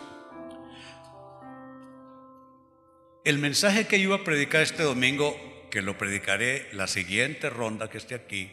El 3.25 3.37
mensaje 3.37 3.87
que 3.87 3.97
iba 3.97 4.17
a 4.17 4.23
predicar 4.23 4.61
este 4.61 4.83
domingo, 4.83 5.35
que 5.71 5.81
lo 5.81 5.97
predicaré 5.97 6.69
la 6.73 6.87
siguiente 6.87 7.49
ronda 7.49 7.89
que 7.89 7.97
esté 7.97 8.15
aquí, 8.15 8.51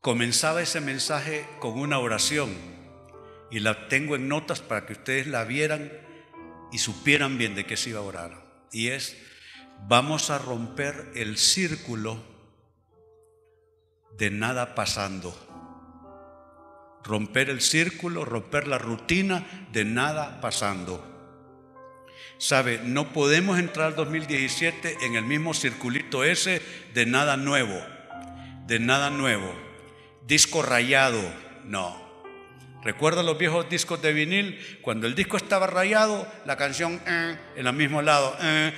comenzaba 0.00 0.62
ese 0.62 0.80
mensaje 0.80 1.46
con 1.60 1.78
una 1.78 1.98
oración 1.98 2.54
y 3.50 3.60
la 3.60 3.88
tengo 3.88 4.16
en 4.16 4.28
notas 4.28 4.60
para 4.60 4.86
que 4.86 4.94
ustedes 4.94 5.26
la 5.26 5.44
vieran 5.44 5.92
y 6.72 6.78
supieran 6.78 7.38
bien 7.38 7.54
de 7.54 7.66
qué 7.66 7.76
se 7.76 7.90
iba 7.90 8.00
a 8.00 8.04
orar. 8.04 8.46
Y 8.72 8.88
es, 8.88 9.16
vamos 9.88 10.30
a 10.30 10.38
romper 10.38 11.12
el 11.14 11.38
círculo 11.38 12.22
de 14.16 14.30
nada 14.30 14.74
pasando. 14.74 15.34
Romper 17.04 17.50
el 17.50 17.60
círculo, 17.60 18.24
romper 18.24 18.66
la 18.66 18.78
rutina 18.78 19.68
de 19.72 19.84
nada 19.84 20.40
pasando. 20.40 21.12
Sabe, 22.38 22.80
no 22.82 23.12
podemos 23.12 23.58
entrar 23.58 23.86
al 23.88 23.96
2017 23.96 24.98
en 25.02 25.14
el 25.14 25.24
mismo 25.24 25.54
circulito 25.54 26.24
ese 26.24 26.60
de 26.92 27.06
nada 27.06 27.36
nuevo, 27.36 27.80
de 28.66 28.78
nada 28.78 29.10
nuevo. 29.10 29.54
Disco 30.26 30.62
rayado, 30.62 31.22
no. 31.64 32.04
¿Recuerda 32.82 33.22
los 33.22 33.38
viejos 33.38 33.68
discos 33.68 34.02
de 34.02 34.12
vinil? 34.12 34.78
Cuando 34.82 35.06
el 35.06 35.14
disco 35.14 35.36
estaba 35.36 35.66
rayado, 35.66 36.26
la 36.44 36.56
canción 36.56 37.00
eh, 37.06 37.36
en 37.56 37.66
el 37.66 37.72
mismo 37.72 38.02
lado, 38.02 38.36
eh, 38.40 38.72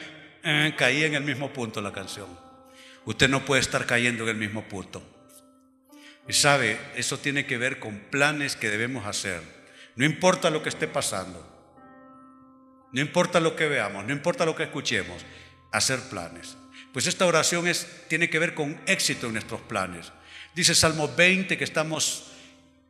eh, 0.49 0.75
caía 0.77 1.07
en 1.07 1.15
el 1.15 1.25
mismo 1.25 1.53
punto 1.53 1.83
la 1.83 1.93
canción. 1.93 2.27
Usted 3.05 3.29
no 3.29 3.45
puede 3.45 3.61
estar 3.61 3.85
cayendo 3.85 4.25
en 4.25 4.31
el 4.31 4.37
mismo 4.37 4.65
punto. 4.65 5.03
Y 6.27 6.33
sabe, 6.33 6.81
eso 6.97 7.19
tiene 7.19 7.45
que 7.45 7.59
ver 7.59 7.79
con 7.79 7.99
planes 8.11 8.57
que 8.57 8.71
debemos 8.71 9.07
hacer. 9.07 9.43
No 9.95 10.07
importa 10.07 10.49
lo 10.49 10.63
que 10.63 10.71
esté 10.71 10.89
pasando, 10.89 11.45
no 12.93 13.01
importa 13.03 13.41
lo 13.41 13.57
que 13.57 13.69
veamos, 13.69 14.07
no 14.07 14.13
importa 14.13 14.47
lo 14.47 14.57
que 14.57 14.63
escuchemos, 14.63 15.23
hacer 15.71 16.01
planes. 16.09 16.57
Pues 16.95 17.07
esta 17.07 17.27
oración 17.27 17.69
es, 17.69 17.87
tiene 18.09 18.31
que 18.31 18.39
ver 18.39 18.55
con 18.55 18.81
éxito 18.87 19.27
en 19.27 19.35
nuestros 19.35 19.61
planes. 19.61 20.13
Dice 20.55 20.75
Salmo 20.75 21.13
20 21.15 21.59
que 21.59 21.65
estamos 21.65 22.33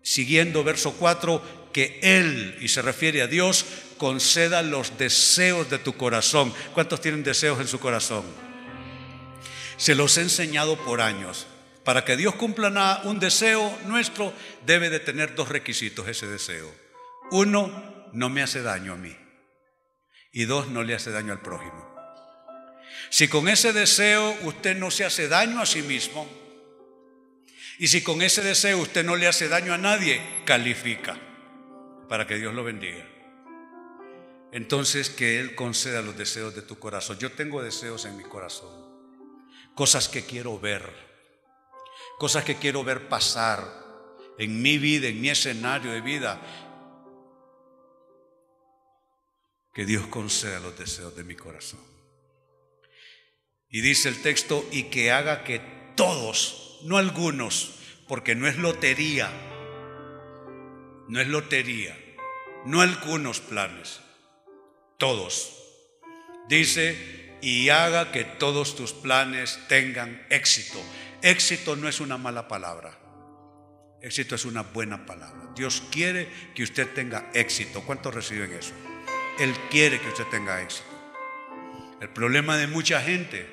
siguiendo 0.03 0.63
verso 0.63 0.93
4, 0.93 1.58
que 1.73 1.99
Él, 2.03 2.57
y 2.61 2.69
se 2.69 2.83
refiere 2.83 3.23
a 3.23 3.27
Dios, 3.27 3.65
conceda 3.99 4.63
los 4.63 4.97
deseos 4.97 5.69
de 5.69 5.79
tu 5.79 5.97
corazón. 5.97 6.55
¿Cuántos 6.73 7.01
tienen 7.01 7.23
deseos 7.23 7.61
en 7.61 7.69
su 7.69 7.79
corazón? 7.79 8.25
Se 9.77 9.95
los 9.95 10.17
he 10.17 10.23
enseñado 10.23 10.77
por 10.79 11.01
años. 11.01 11.47
Para 11.85 12.05
que 12.05 12.17
Dios 12.17 12.35
cumpla 12.35 13.01
un 13.05 13.19
deseo 13.19 13.77
nuestro, 13.87 14.33
debe 14.67 14.91
de 14.91 15.01
tener 15.01 15.35
dos 15.35 15.49
requisitos 15.49 16.07
ese 16.09 16.27
deseo. 16.27 16.73
Uno, 17.31 18.09
no 18.13 18.29
me 18.29 18.43
hace 18.43 18.63
daño 18.63 18.95
a 18.95 18.97
mí. 18.97 19.17
Y 20.33 20.45
dos, 20.45 20.69
no 20.69 20.83
le 20.83 20.95
hace 20.95 21.11
daño 21.11 21.33
al 21.33 21.41
prójimo. 21.41 21.87
Si 23.11 23.29
con 23.29 23.49
ese 23.49 23.73
deseo 23.73 24.37
usted 24.43 24.77
no 24.77 24.91
se 24.91 25.05
hace 25.05 25.29
daño 25.29 25.61
a 25.61 25.67
sí 25.67 25.83
mismo, 25.83 26.29
y 27.79 27.89
si 27.89 28.03
con 28.03 28.21
ese 28.23 28.43
deseo 28.43 28.79
usted 28.79 29.05
no 29.05 29.17
le 29.17 29.29
hace 29.29 29.49
daño 29.49 29.73
a 29.73 29.79
nadie, 29.79 30.21
califica 30.45 31.19
para 32.09 32.27
que 32.27 32.37
Dios 32.37 32.55
lo 32.55 32.65
bendiga. 32.65 33.07
Entonces 34.53 35.11
que 35.11 35.41
Él 35.41 35.55
conceda 35.55 36.03
los 36.03 36.17
deseos 36.17 36.55
de 36.55 36.63
tu 36.63 36.79
corazón. 36.79 37.19
Yo 37.19 37.33
tengo 37.33 37.63
deseos 37.63 38.05
en 38.07 38.17
mi 38.17 38.25
corazón, 38.25 38.73
cosas 39.75 40.09
que 40.09 40.25
quiero 40.25 40.59
ver 40.59 41.09
cosas 42.19 42.45
que 42.45 42.57
quiero 42.57 42.85
ver 42.85 43.09
pasar 43.09 43.65
en 44.39 44.61
mi 44.61 44.79
vida, 44.79 45.09
en 45.09 45.21
mi 45.21 45.31
escenario 45.31 45.93
de 45.93 46.01
vida. 46.01 46.41
Que 49.73 49.87
Dios 49.87 50.07
conceda 50.09 50.59
los 50.59 50.77
deseos 50.77 51.15
de 51.17 51.25
mi 51.25 51.37
corazón. 51.37 51.81
Y 53.71 53.81
dice 53.81 54.09
el 54.09 54.21
texto, 54.23 54.67
y 54.73 54.85
que 54.85 55.13
haga 55.13 55.45
que 55.45 55.61
todos, 55.95 56.81
no 56.85 56.97
algunos, 56.97 57.79
porque 58.09 58.35
no 58.35 58.49
es 58.49 58.57
lotería, 58.57 59.31
no 61.09 61.21
es 61.21 61.29
lotería, 61.29 61.99
no 62.65 62.81
algunos 62.81 63.41
planes, 63.41 64.01
todos. 64.99 65.55
Dice, 66.49 67.37
y 67.41 67.69
haga 67.69 68.13
que 68.13 68.25
todos 68.25 68.77
tus 68.77 68.93
planes 68.93 69.59
tengan 69.69 70.27
éxito. 70.31 70.83
Éxito 71.23 71.77
no 71.77 71.89
es 71.89 72.01
una 72.01 72.19
mala 72.19 72.49
palabra. 72.49 72.99
Éxito 74.01 74.35
es 74.35 74.45
una 74.45 74.63
buena 74.63 75.07
palabra. 75.07 75.51
Dios 75.57 75.83
quiere 75.91 76.29
que 76.55 76.63
usted 76.63 76.89
tenga 76.95 77.31
éxito. 77.35 77.83
¿Cuántos 77.83 78.15
reciben 78.15 78.53
eso? 78.53 78.73
Él 79.39 79.55
quiere 79.71 80.01
que 80.01 80.09
usted 80.09 80.27
tenga 80.31 80.63
éxito. 80.63 80.87
El 82.01 82.09
problema 82.11 82.57
de 82.57 82.69
mucha 82.69 83.01
gente 83.01 83.47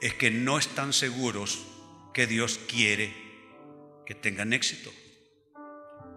es 0.00 0.14
que 0.14 0.30
no 0.30 0.58
están 0.58 0.92
seguros 0.92 1.64
que 2.12 2.26
Dios 2.26 2.60
quiere 2.68 3.14
que 4.04 4.14
tengan 4.14 4.52
éxito. 4.52 4.92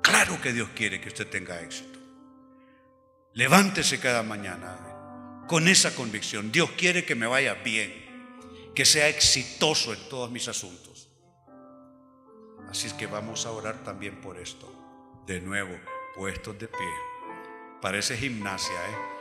Claro 0.02 0.42
que 0.42 0.54
Dios 0.54 0.70
quiere 0.76 1.00
que 1.00 1.10
usted 1.10 1.28
tenga 1.28 1.62
éxito. 1.62 2.00
Levántese 3.34 4.00
cada 4.00 4.24
mañana 4.24 5.46
con 5.48 5.68
esa 5.68 5.96
convicción. 5.96 6.52
Dios 6.52 6.72
quiere 6.72 7.06
que 7.06 7.16
me 7.16 7.28
vaya 7.28 7.56
bien 7.56 8.10
que 8.76 8.86
sea 8.86 9.10
exitoso 9.10 9.94
en 9.94 10.00
todos 10.10 10.32
mis 10.32 10.48
asuntos. 10.48 11.10
Así 12.70 12.88
es 12.88 12.94
que 12.94 13.08
vamos 13.08 13.46
a 13.46 13.52
orar 13.52 13.84
también 13.84 14.22
por 14.22 14.38
esto. 14.38 14.72
De 15.26 15.42
nuevo, 15.42 15.76
puestos 16.16 16.58
de 16.60 16.68
pie. 16.68 16.94
Parece 17.82 18.16
gimnasia, 18.16 18.76
¿eh? 18.76 19.19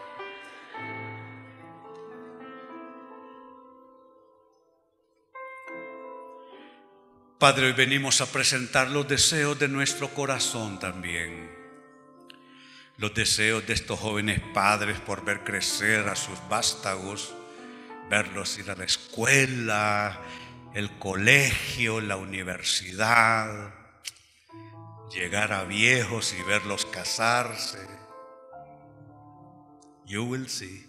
Padre, 7.39 7.67
hoy 7.67 7.73
venimos 7.73 8.21
a 8.21 8.27
presentar 8.27 8.91
los 8.91 9.07
deseos 9.07 9.59
de 9.59 9.69
nuestro 9.69 10.09
corazón 10.13 10.81
también. 10.81 11.49
Los 12.97 13.15
deseos 13.15 13.65
de 13.67 13.75
estos 13.75 14.01
jóvenes 14.01 14.41
padres 14.53 14.99
por 15.01 15.25
ver 15.25 15.45
crecer 15.45 16.09
a 16.09 16.17
sus 16.17 16.37
vástagos 16.49 17.33
verlos 18.09 18.59
ir 18.59 18.71
a 18.71 18.75
la 18.75 18.85
escuela, 18.85 20.21
el 20.75 20.99
colegio, 20.99 22.01
la 22.01 22.17
universidad, 22.17 23.73
llegar 25.13 25.53
a 25.53 25.65
viejos 25.65 26.35
y 26.39 26.43
verlos 26.43 26.87
casarse. 26.87 27.87
You 30.07 30.25
will 30.25 30.49
see. 30.49 30.88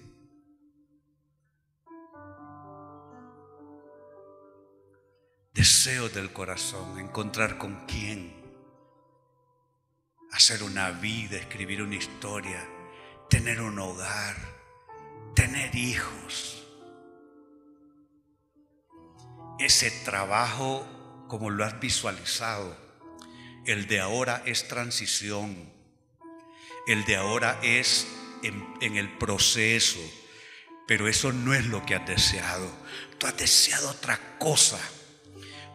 Deseo 5.59 6.07
del 6.07 6.31
corazón, 6.31 6.97
encontrar 6.99 7.57
con 7.57 7.85
quién, 7.85 8.33
hacer 10.31 10.63
una 10.63 10.89
vida, 10.91 11.35
escribir 11.35 11.81
una 11.81 11.97
historia, 11.97 12.65
tener 13.29 13.59
un 13.59 13.77
hogar, 13.77 14.37
tener 15.35 15.75
hijos 15.75 16.65
ese 19.59 19.91
trabajo 20.05 20.87
como 21.27 21.49
lo 21.49 21.65
has 21.65 21.77
visualizado. 21.81 22.77
El 23.65 23.87
de 23.87 23.99
ahora 23.99 24.41
es 24.45 24.69
transición. 24.69 25.73
El 26.87 27.03
de 27.03 27.17
ahora 27.17 27.59
es 27.61 28.07
en, 28.43 28.95
el 28.95 29.17
proceso. 29.17 29.99
Pero 30.87 31.09
eso 31.09 31.33
no 31.33 31.53
es 31.53 31.65
lo 31.65 31.85
que 31.85 31.95
has 31.95 32.07
deseado. 32.07 32.71
Tú 33.17 33.27
has 33.27 33.35
deseado 33.35 33.89
otra 33.89 34.37
cosa. 34.39 34.79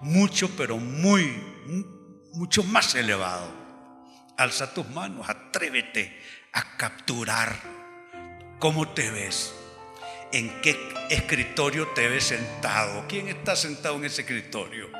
Mucho, 0.04 0.50
pero 0.54 0.76
muy, 0.76 1.42
mucho 2.34 2.62
más 2.62 2.94
elevado. 2.94 3.50
Alza 4.36 4.74
tus 4.74 4.86
manos, 4.90 5.26
atrévete 5.30 6.20
a 6.52 6.76
capturar 6.76 7.58
cómo 8.58 8.86
te 8.90 9.10
ves 9.10 9.54
en 10.30 10.60
qué 10.60 10.76
escritorio 11.08 11.88
te 11.94 12.06
ves 12.06 12.24
sentado. 12.24 13.06
¿Quién 13.08 13.28
está 13.28 13.56
sentado 13.56 13.96
en 13.96 14.04
ese 14.04 14.20
escritorio? 14.20 14.90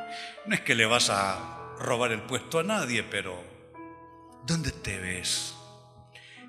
No 0.46 0.54
es 0.54 0.62
que 0.62 0.74
le 0.74 0.86
vas 0.86 1.10
a 1.10 1.74
robar 1.80 2.12
el 2.12 2.22
puesto 2.22 2.60
a 2.60 2.62
nadie, 2.62 3.02
pero 3.02 3.44
¿dónde 4.46 4.72
te 4.72 4.98
ves? 4.98 5.54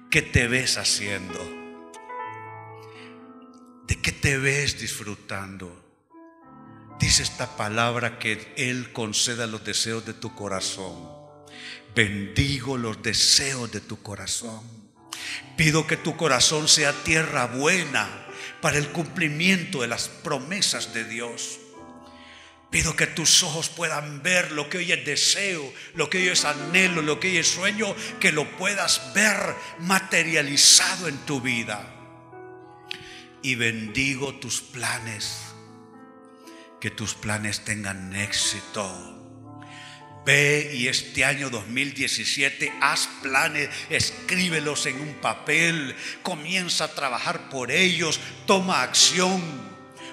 ¿Qué 0.10 0.22
te 0.22 0.48
ves 0.48 0.78
haciendo? 0.78 1.40
¿De 3.86 4.02
qué 4.02 4.14
te 4.14 4.38
ves 4.38 4.80
disfrutando? 4.80 5.85
Dice 7.00 7.24
esta 7.24 7.58
palabra 7.58 8.20
que 8.20 8.54
Él 8.58 8.92
conceda 8.94 9.48
los 9.48 9.64
deseos 9.64 10.06
de 10.06 10.14
tu 10.14 10.34
corazón. 10.36 11.14
bendigo 11.96 12.78
los 12.78 13.02
deseos 13.02 13.72
de 13.72 13.80
tu 13.80 14.02
corazón. 14.02 14.62
Pido 15.56 15.88
que 15.88 15.96
tu 15.96 16.18
corazón 16.18 16.68
sea 16.68 16.92
tierra 17.04 17.46
buena 17.48 18.10
para 18.62 18.78
el 18.78 18.90
cumplimiento 18.90 19.82
de 19.82 19.88
las 19.88 20.10
promesas 20.10 20.94
de 20.94 21.06
Dios. 21.06 21.60
Pido 22.70 22.96
que 22.98 23.08
tus 23.08 23.42
ojos 23.44 23.70
puedan 23.70 24.22
ver 24.22 24.52
lo 24.52 24.70
que 24.70 24.80
hoy 24.80 24.92
es 24.92 25.06
deseo, 25.06 25.74
lo 25.94 26.10
que 26.10 26.18
hoy 26.18 26.28
es 26.28 26.44
anhelo, 26.44 27.02
lo 27.02 27.20
que 27.22 27.30
hoy 27.30 27.38
es 27.38 27.48
sueño, 27.48 27.96
que 28.20 28.34
lo 28.34 28.58
puedas 28.58 29.14
ver 29.14 29.56
materializado 29.80 31.08
en 31.08 31.18
tu 31.20 31.40
vida. 31.40 31.90
Y 33.42 33.56
bendigo 33.56 34.36
tus 34.36 34.60
planes, 34.60 35.55
que 36.86 36.92
tus 36.92 37.16
planes 37.16 37.62
tengan 37.62 38.16
éxito. 38.16 38.86
Ve 40.24 40.70
y 40.76 40.88
este 40.88 41.26
año 41.26 41.50
2017 41.50 42.72
haz 42.80 43.10
planes, 43.24 43.72
escríbelos 43.90 44.86
en 44.86 45.02
un 45.02 45.16
papel, 45.16 45.96
comienza 46.22 46.84
a 46.84 46.94
trabajar 46.94 47.50
por 47.50 47.72
ellos, 47.72 48.20
toma 48.46 48.84
acción, 48.84 49.42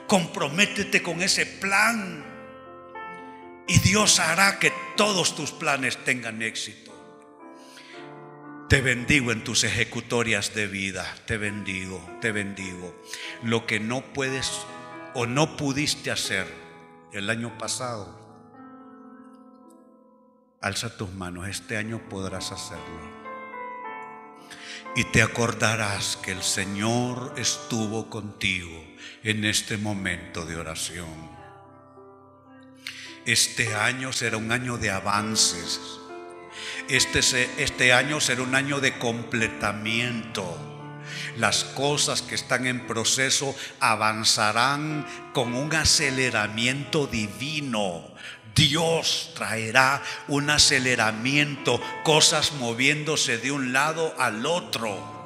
comprométete 0.06 1.02
con 1.02 1.20
ese 1.20 1.44
plan 1.44 2.24
y 3.68 3.78
Dios 3.80 4.18
hará 4.18 4.58
que 4.58 4.72
todos 4.96 5.36
tus 5.36 5.50
planes 5.50 6.02
tengan 6.06 6.40
éxito. 6.40 6.90
Te 8.70 8.80
bendigo 8.80 9.30
en 9.30 9.44
tus 9.44 9.64
ejecutorias 9.64 10.54
de 10.54 10.68
vida. 10.68 11.04
Te 11.26 11.36
bendigo, 11.36 12.02
te 12.22 12.32
bendigo. 12.32 12.98
Lo 13.42 13.66
que 13.66 13.78
no 13.78 14.14
puedes 14.14 14.50
o 15.12 15.26
no 15.26 15.58
pudiste 15.58 16.10
hacer 16.10 16.61
el 17.12 17.28
año 17.28 17.56
pasado, 17.58 18.08
alza 20.60 20.96
tus 20.96 21.12
manos. 21.12 21.48
Este 21.48 21.76
año 21.76 22.00
podrás 22.08 22.52
hacerlo. 22.52 23.22
Y 24.96 25.04
te 25.04 25.22
acordarás 25.22 26.18
que 26.22 26.32
el 26.32 26.42
Señor 26.42 27.34
estuvo 27.36 28.10
contigo 28.10 28.84
en 29.22 29.44
este 29.44 29.76
momento 29.76 30.44
de 30.44 30.56
oración. 30.56 31.30
Este 33.24 33.74
año 33.74 34.12
será 34.12 34.36
un 34.36 34.50
año 34.50 34.78
de 34.78 34.90
avances. 34.90 35.80
Este, 36.88 37.20
este 37.62 37.92
año 37.92 38.20
será 38.20 38.42
un 38.42 38.54
año 38.54 38.80
de 38.80 38.98
completamiento. 38.98 40.71
Las 41.36 41.64
cosas 41.64 42.22
que 42.22 42.34
están 42.34 42.66
en 42.66 42.86
proceso 42.86 43.54
avanzarán 43.80 45.06
con 45.32 45.54
un 45.54 45.74
aceleramiento 45.74 47.06
divino. 47.06 48.12
Dios 48.54 49.30
traerá 49.34 50.02
un 50.28 50.50
aceleramiento, 50.50 51.80
cosas 52.04 52.52
moviéndose 52.52 53.38
de 53.38 53.50
un 53.50 53.72
lado 53.72 54.14
al 54.18 54.44
otro. 54.44 55.22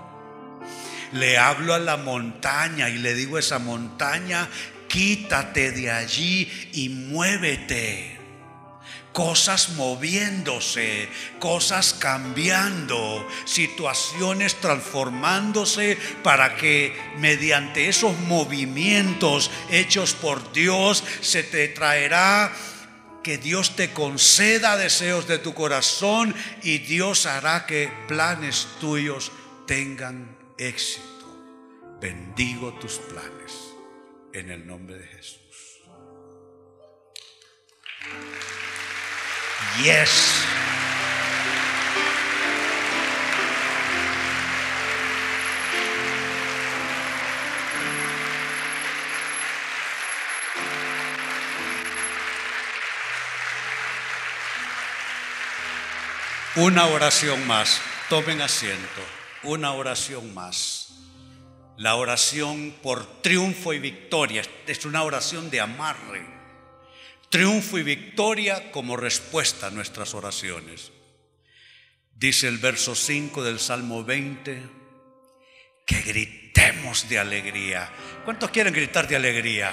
Le 1.12 1.38
hablo 1.38 1.74
a 1.74 1.78
la 1.78 1.96
montaña 1.96 2.88
y 2.88 2.98
le 2.98 3.14
digo 3.14 3.36
a 3.36 3.40
esa 3.40 3.58
montaña, 3.58 4.48
quítate 4.88 5.72
de 5.72 5.90
allí 5.90 6.70
y 6.72 6.88
muévete. 6.88 8.15
Cosas 9.16 9.70
moviéndose, 9.70 11.08
cosas 11.38 11.94
cambiando, 11.94 13.26
situaciones 13.46 14.56
transformándose 14.56 15.96
para 16.22 16.54
que 16.54 16.94
mediante 17.16 17.88
esos 17.88 18.14
movimientos 18.18 19.50
hechos 19.70 20.12
por 20.12 20.52
Dios 20.52 21.02
se 21.22 21.42
te 21.42 21.68
traerá 21.68 22.52
que 23.22 23.38
Dios 23.38 23.74
te 23.74 23.94
conceda 23.94 24.76
deseos 24.76 25.26
de 25.26 25.38
tu 25.38 25.54
corazón 25.54 26.34
y 26.62 26.80
Dios 26.80 27.24
hará 27.24 27.64
que 27.64 27.90
planes 28.08 28.68
tuyos 28.80 29.32
tengan 29.66 30.36
éxito. 30.58 31.96
Bendigo 32.02 32.74
tus 32.74 32.98
planes 32.98 33.72
en 34.34 34.50
el 34.50 34.66
nombre 34.66 34.98
de 34.98 35.06
Jesús. 35.06 35.45
Yes. 39.82 40.46
Una 56.56 56.86
oración 56.86 57.46
más. 57.46 57.82
Tomen 58.08 58.40
asiento. 58.40 58.80
Una 59.42 59.72
oración 59.72 60.32
más. 60.32 60.94
La 61.76 61.96
oración 61.96 62.74
por 62.82 63.20
triunfo 63.20 63.74
y 63.74 63.78
victoria 63.78 64.42
es 64.66 64.86
una 64.86 65.02
oración 65.02 65.50
de 65.50 65.60
amarre. 65.60 66.35
Triunfo 67.30 67.78
y 67.78 67.82
victoria 67.82 68.70
como 68.70 68.96
respuesta 68.96 69.66
a 69.66 69.70
nuestras 69.70 70.14
oraciones. 70.14 70.92
Dice 72.14 72.48
el 72.48 72.58
verso 72.58 72.94
5 72.94 73.42
del 73.42 73.60
Salmo 73.60 74.04
20, 74.04 74.62
que 75.86 76.00
gritemos 76.02 77.08
de 77.08 77.18
alegría. 77.18 77.90
¿Cuántos 78.24 78.50
quieren 78.50 78.72
gritar 78.72 79.06
de 79.06 79.16
alegría? 79.16 79.70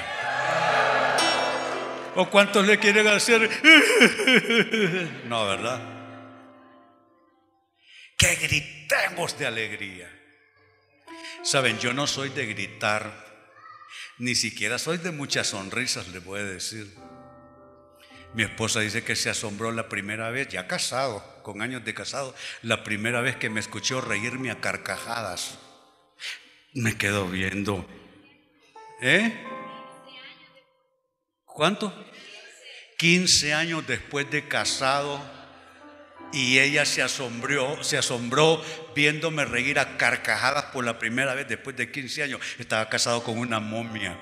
¿O 2.16 2.30
cuántos 2.30 2.66
le 2.68 2.80
quieren 2.80 3.08
hacer? 3.08 3.50
No, 5.26 5.48
¿verdad? 5.48 5.82
Que 8.18 8.36
gritemos 8.36 9.38
de 9.38 9.48
alegría. 9.48 10.12
Saben, 11.44 11.80
yo 11.80 11.94
no 11.94 12.08
soy 12.08 12.30
de 12.30 12.46
gritar, 12.46 13.12
ni 14.18 14.36
siquiera 14.36 14.78
soy 14.78 14.98
de 14.98 15.12
muchas 15.12 15.48
sonrisas, 15.48 16.08
le 16.10 16.20
voy 16.20 16.42
a 16.42 16.44
decir. 16.44 16.94
Mi 18.34 18.44
esposa 18.44 18.80
dice 18.80 19.04
que 19.04 19.16
se 19.16 19.30
asombró 19.30 19.72
la 19.72 19.90
primera 19.90 20.30
vez, 20.32 20.48
ya 20.48 20.68
casado, 20.68 21.24
con 21.44 21.62
años 21.62 21.86
de 21.86 21.94
casado, 21.94 22.34
la 22.64 22.84
primera 22.84 23.22
vez 23.22 23.36
que 23.36 23.50
me 23.50 23.60
escuchó 23.60 24.02
reírme 24.02 24.50
a 24.50 24.60
carcajadas. 24.60 25.60
Me 26.74 26.98
quedo 26.98 27.28
viendo. 27.28 27.86
¿Eh? 29.02 29.46
¿Cuánto? 31.46 31.94
15 32.98 33.54
años 33.54 33.86
después 33.86 34.30
de 34.32 34.48
casado 34.48 35.22
y 36.32 36.58
ella 36.58 36.86
se 36.86 37.04
asombró, 37.04 37.84
se 37.84 37.98
asombró 37.98 38.64
viéndome 38.96 39.46
reír 39.46 39.78
a 39.78 39.98
carcajadas 39.98 40.66
por 40.66 40.84
la 40.84 40.98
primera 40.98 41.36
vez 41.36 41.48
después 41.48 41.76
de 41.76 41.92
15 41.92 42.24
años. 42.24 42.42
Estaba 42.58 42.90
casado 42.90 43.24
con 43.24 43.38
una 43.38 43.60
momia. 43.60 44.18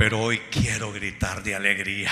Pero 0.00 0.18
hoy 0.18 0.38
quiero 0.50 0.92
gritar 0.92 1.42
de 1.42 1.54
alegría. 1.54 2.10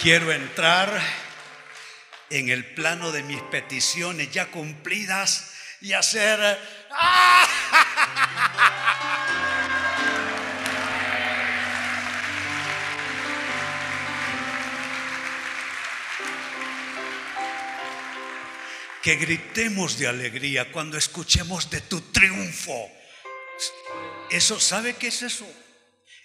quiero 0.00 0.32
entrar 0.32 0.90
en 2.30 2.48
el 2.48 2.64
plano 2.64 3.12
de 3.12 3.22
mis 3.24 3.42
peticiones 3.42 4.30
ya 4.30 4.50
cumplidas 4.50 5.52
y 5.82 5.92
hacer... 5.92 6.58
Que 19.08 19.16
gritemos 19.16 19.98
de 19.98 20.06
alegría 20.06 20.70
cuando 20.70 20.98
escuchemos 20.98 21.70
de 21.70 21.80
tu 21.80 21.98
triunfo. 22.12 22.90
Eso, 24.28 24.60
¿sabe 24.60 24.96
qué 24.96 25.06
es 25.06 25.22
eso? 25.22 25.46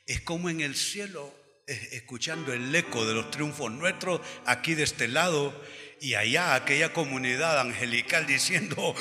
Es 0.05 0.19
como 0.19 0.49
en 0.49 0.59
el 0.59 0.75
cielo, 0.75 1.33
escuchando 1.65 2.51
el 2.51 2.75
eco 2.75 3.05
de 3.05 3.13
los 3.13 3.31
triunfos 3.31 3.71
nuestros 3.71 4.19
aquí 4.45 4.75
de 4.75 4.83
este 4.83 5.07
lado 5.07 5.57
y 6.01 6.15
allá 6.15 6.55
aquella 6.55 6.91
comunidad 6.91 7.57
angelical 7.57 8.27
diciendo, 8.27 8.93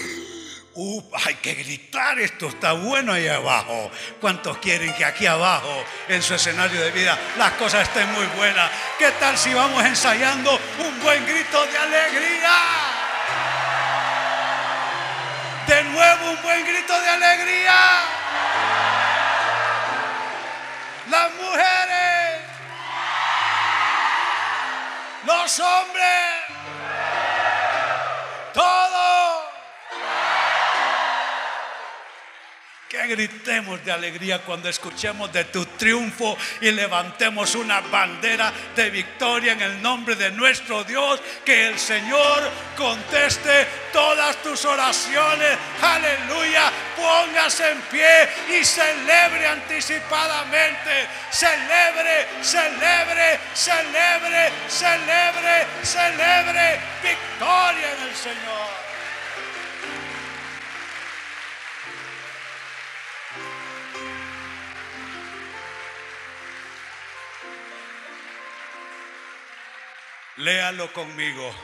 hay 1.26 1.34
que 1.42 1.54
gritar, 1.54 2.20
esto 2.20 2.50
está 2.50 2.74
bueno 2.74 3.12
ahí 3.12 3.26
abajo. 3.26 3.90
¿Cuántos 4.20 4.58
quieren 4.58 4.94
que 4.94 5.04
aquí 5.04 5.26
abajo, 5.26 5.84
en 6.06 6.22
su 6.22 6.34
escenario 6.34 6.80
de 6.80 6.92
vida, 6.92 7.18
las 7.36 7.54
cosas 7.54 7.88
estén 7.88 8.12
muy 8.12 8.26
buenas? 8.36 8.70
¿Qué 8.96 9.10
tal 9.18 9.36
si 9.36 9.52
vamos 9.52 9.84
ensayando 9.84 10.56
un 10.78 11.02
buen 11.02 11.26
grito 11.26 11.66
de 11.66 11.78
alegría? 11.78 13.01
Nuevo 15.92 16.30
un 16.30 16.42
buen 16.42 16.64
grito 16.64 16.98
de 17.00 17.08
alegría. 17.10 17.74
Las 21.10 21.34
mujeres, 21.34 22.40
los 25.24 25.60
hombres. 25.60 26.21
Gritemos 33.06 33.84
de 33.84 33.92
alegría 33.92 34.38
cuando 34.42 34.68
escuchemos 34.68 35.32
de 35.32 35.44
tu 35.44 35.64
triunfo 35.66 36.36
y 36.60 36.70
levantemos 36.70 37.54
una 37.54 37.80
bandera 37.80 38.52
de 38.76 38.90
victoria 38.90 39.52
en 39.52 39.62
el 39.62 39.82
nombre 39.82 40.14
de 40.14 40.30
nuestro 40.30 40.84
Dios. 40.84 41.20
Que 41.44 41.68
el 41.68 41.78
Señor 41.78 42.50
conteste 42.76 43.66
todas 43.92 44.36
tus 44.42 44.64
oraciones. 44.64 45.58
Aleluya. 45.80 46.70
Póngase 46.96 47.72
en 47.72 47.80
pie 47.82 48.28
y 48.60 48.64
celebre 48.64 49.46
anticipadamente. 49.46 51.08
Celebre, 51.30 52.26
celebre, 52.42 53.38
celebre, 53.54 54.52
celebre, 54.68 55.66
celebre. 55.82 56.80
Victoria 57.02 57.92
en 57.96 58.08
el 58.08 58.14
Señor. 58.14 58.81
Léalo 70.36 70.92
conmigo. 70.92 71.54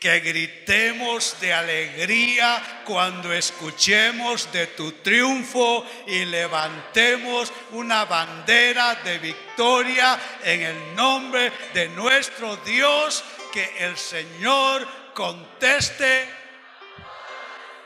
Que 0.00 0.20
gritemos 0.20 1.40
de 1.40 1.54
alegría 1.54 2.82
cuando 2.84 3.32
escuchemos 3.32 4.52
de 4.52 4.66
tu 4.68 4.92
triunfo 4.92 5.86
y 6.06 6.26
levantemos 6.26 7.50
una 7.70 8.04
bandera 8.04 8.96
de 8.96 9.18
victoria 9.18 10.18
en 10.42 10.62
el 10.62 10.94
nombre 10.94 11.50
de 11.72 11.88
nuestro 11.88 12.56
Dios. 12.58 13.24
Que 13.52 13.86
el 13.86 13.96
Señor 13.96 14.86
conteste 15.14 16.28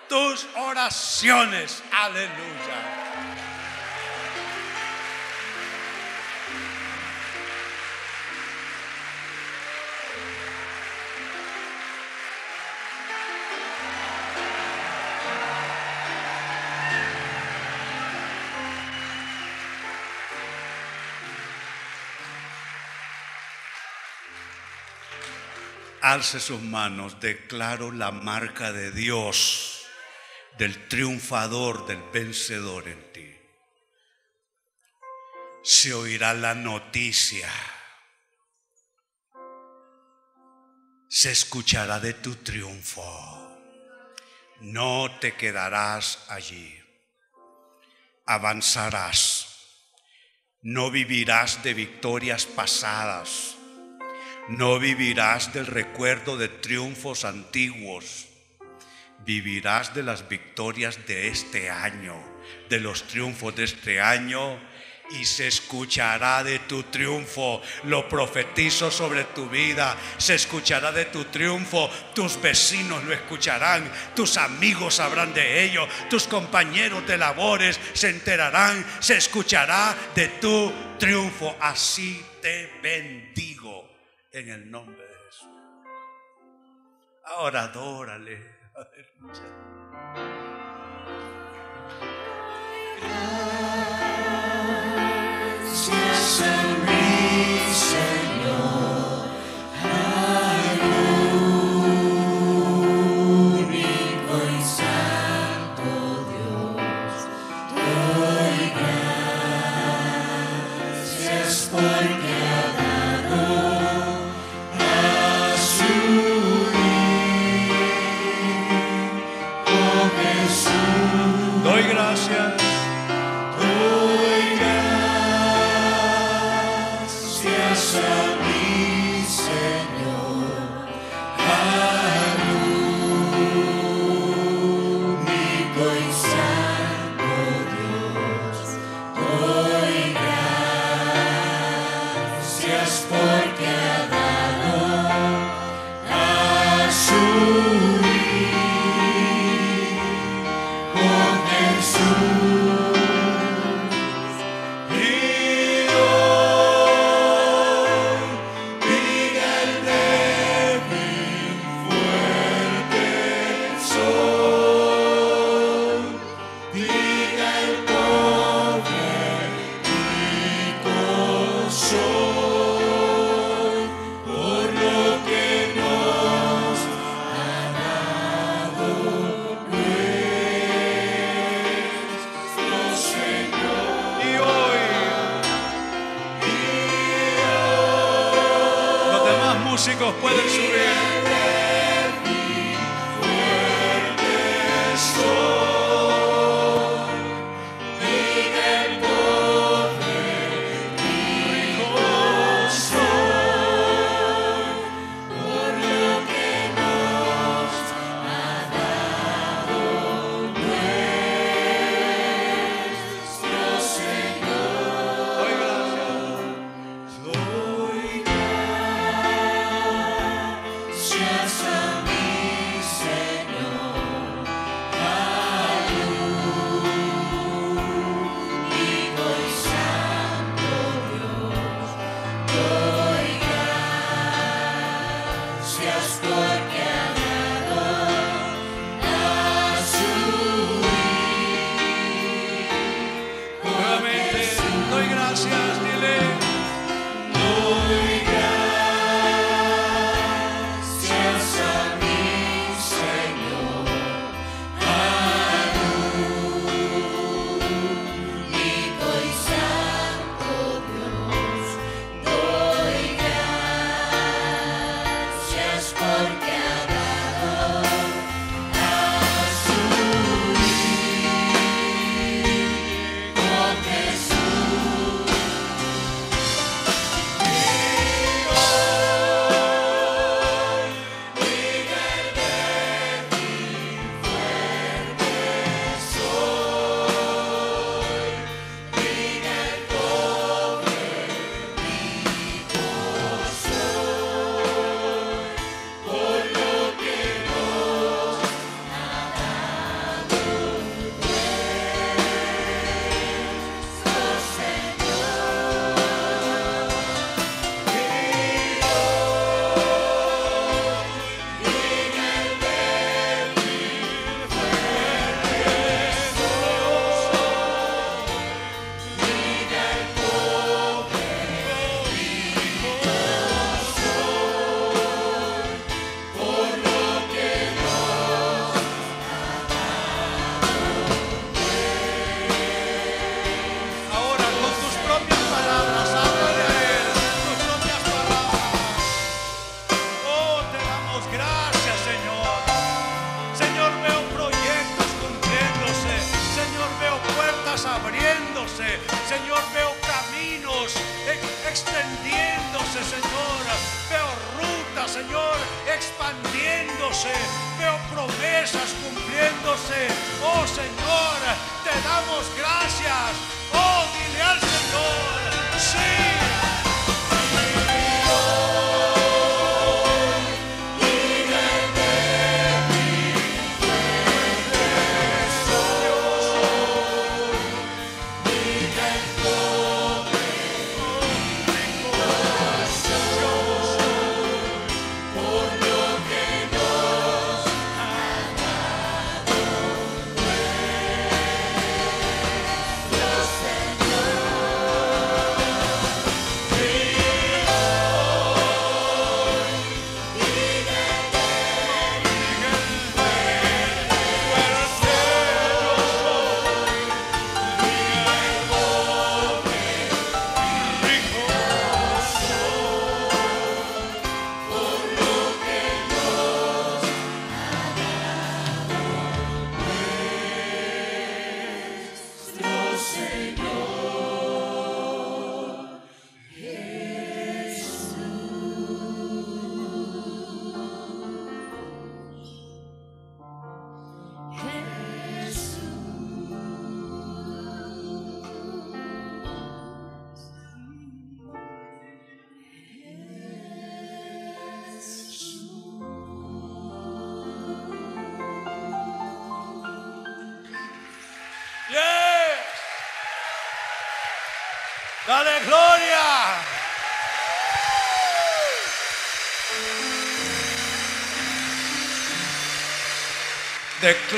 tus 0.08 0.46
oraciones. 0.56 1.84
Aleluya. 1.92 3.07
Alce 26.12 26.40
sus 26.40 26.62
manos, 26.62 27.20
declaro 27.20 27.92
la 27.92 28.10
marca 28.10 28.72
de 28.72 28.90
Dios, 28.92 29.82
del 30.56 30.88
triunfador, 30.88 31.86
del 31.86 32.02
vencedor 32.12 32.88
en 32.88 33.12
ti. 33.12 33.36
Se 35.62 35.92
oirá 35.92 36.32
la 36.32 36.54
noticia, 36.54 37.50
se 41.08 41.30
escuchará 41.30 42.00
de 42.00 42.14
tu 42.14 42.36
triunfo. 42.36 43.44
No 44.60 45.18
te 45.20 45.34
quedarás 45.34 46.24
allí, 46.28 46.74
avanzarás, 48.24 49.46
no 50.62 50.90
vivirás 50.90 51.62
de 51.62 51.74
victorias 51.74 52.46
pasadas 52.46 53.58
no 54.48 54.78
vivirás 54.78 55.52
del 55.52 55.66
recuerdo 55.66 56.36
de 56.38 56.48
triunfos 56.48 57.24
antiguos, 57.24 58.26
vivirás 59.24 59.94
de 59.94 60.02
las 60.02 60.28
victorias 60.28 61.06
de 61.06 61.28
este 61.28 61.68
año, 61.68 62.14
de 62.70 62.80
los 62.80 63.06
triunfos 63.06 63.54
de 63.54 63.64
este 63.64 64.00
año 64.00 64.58
y 65.10 65.24
se 65.24 65.48
escuchará 65.48 66.42
de 66.44 66.60
tu 66.60 66.82
triunfo. 66.84 67.60
Lo 67.84 68.08
profetizo 68.08 68.90
sobre 68.90 69.24
tu 69.24 69.48
vida. 69.48 69.96
Se 70.18 70.34
escuchará 70.34 70.92
de 70.92 71.06
tu 71.06 71.24
triunfo. 71.26 71.90
Tus 72.14 72.40
vecinos 72.40 73.04
lo 73.04 73.12
escucharán. 73.14 73.90
Tus 74.14 74.36
amigos 74.36 74.94
sabrán 74.96 75.32
de 75.32 75.64
ello. 75.64 75.88
Tus 76.10 76.26
compañeros 76.26 77.06
de 77.06 77.16
labores 77.16 77.80
se 77.94 78.10
enterarán. 78.10 78.84
Se 79.00 79.16
escuchará 79.16 79.96
de 80.14 80.28
tu 80.28 80.72
triunfo. 80.98 81.56
Así 81.58 82.22
te 82.42 82.70
bendigo 82.82 83.97
en 84.32 84.48
el 84.48 84.70
nombre 84.70 85.02
de 85.02 85.14
Jesús. 85.26 85.48
Ahora 87.24 87.64
adórale. 87.64 88.58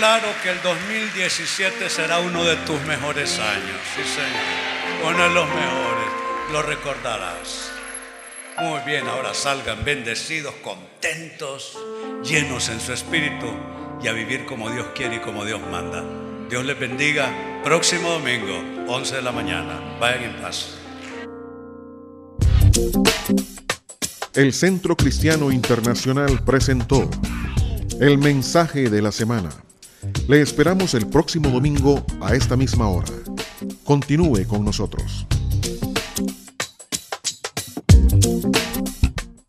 Declaro 0.01 0.28
que 0.42 0.48
el 0.48 0.62
2017 0.62 1.90
será 1.90 2.20
uno 2.20 2.42
de 2.42 2.57
tus 2.64 2.80
mejores 2.84 3.38
años. 3.38 3.76
Sí, 3.94 4.03
Señor. 4.03 5.12
Uno 5.14 5.24
de 5.24 5.34
los 5.34 5.46
mejores. 5.46 6.53
Lo 6.53 6.62
recordarás. 6.62 7.70
Muy 8.61 8.80
bien, 8.86 9.07
ahora 9.07 9.34
salgan 9.34 9.84
bendecidos, 9.84 10.55
contentos, 10.64 11.78
llenos 12.24 12.70
en 12.70 12.80
su 12.80 12.94
espíritu 12.94 13.46
y 14.03 14.09
a 14.09 14.12
vivir 14.12 14.46
como 14.46 14.70
Dios 14.70 14.86
quiere 14.94 15.16
y 15.16 15.18
como 15.18 15.44
Dios 15.44 15.61
manda. 15.70 16.03
Dios 16.48 16.64
les 16.64 16.80
bendiga. 16.80 17.61
Próximo 17.62 18.12
domingo, 18.12 18.57
11 18.88 19.16
de 19.16 19.20
la 19.20 19.32
mañana. 19.32 19.98
Vayan 20.01 20.22
en 20.22 20.36
paz. 20.40 20.78
El 24.32 24.55
Centro 24.55 24.96
Cristiano 24.96 25.53
Internacional 25.53 26.42
presentó 26.42 27.11
el 28.01 28.16
mensaje 28.16 28.88
de 28.88 29.03
la 29.03 29.12
semana. 29.12 29.51
Le 30.28 30.40
esperamos 30.40 30.94
el 30.94 31.07
próximo 31.07 31.51
domingo 31.51 32.05
a 32.20 32.34
esta 32.34 32.57
misma 32.57 32.88
hora. 32.88 33.12
Continúe 33.84 34.46
con 34.46 34.64
nosotros. 34.64 35.26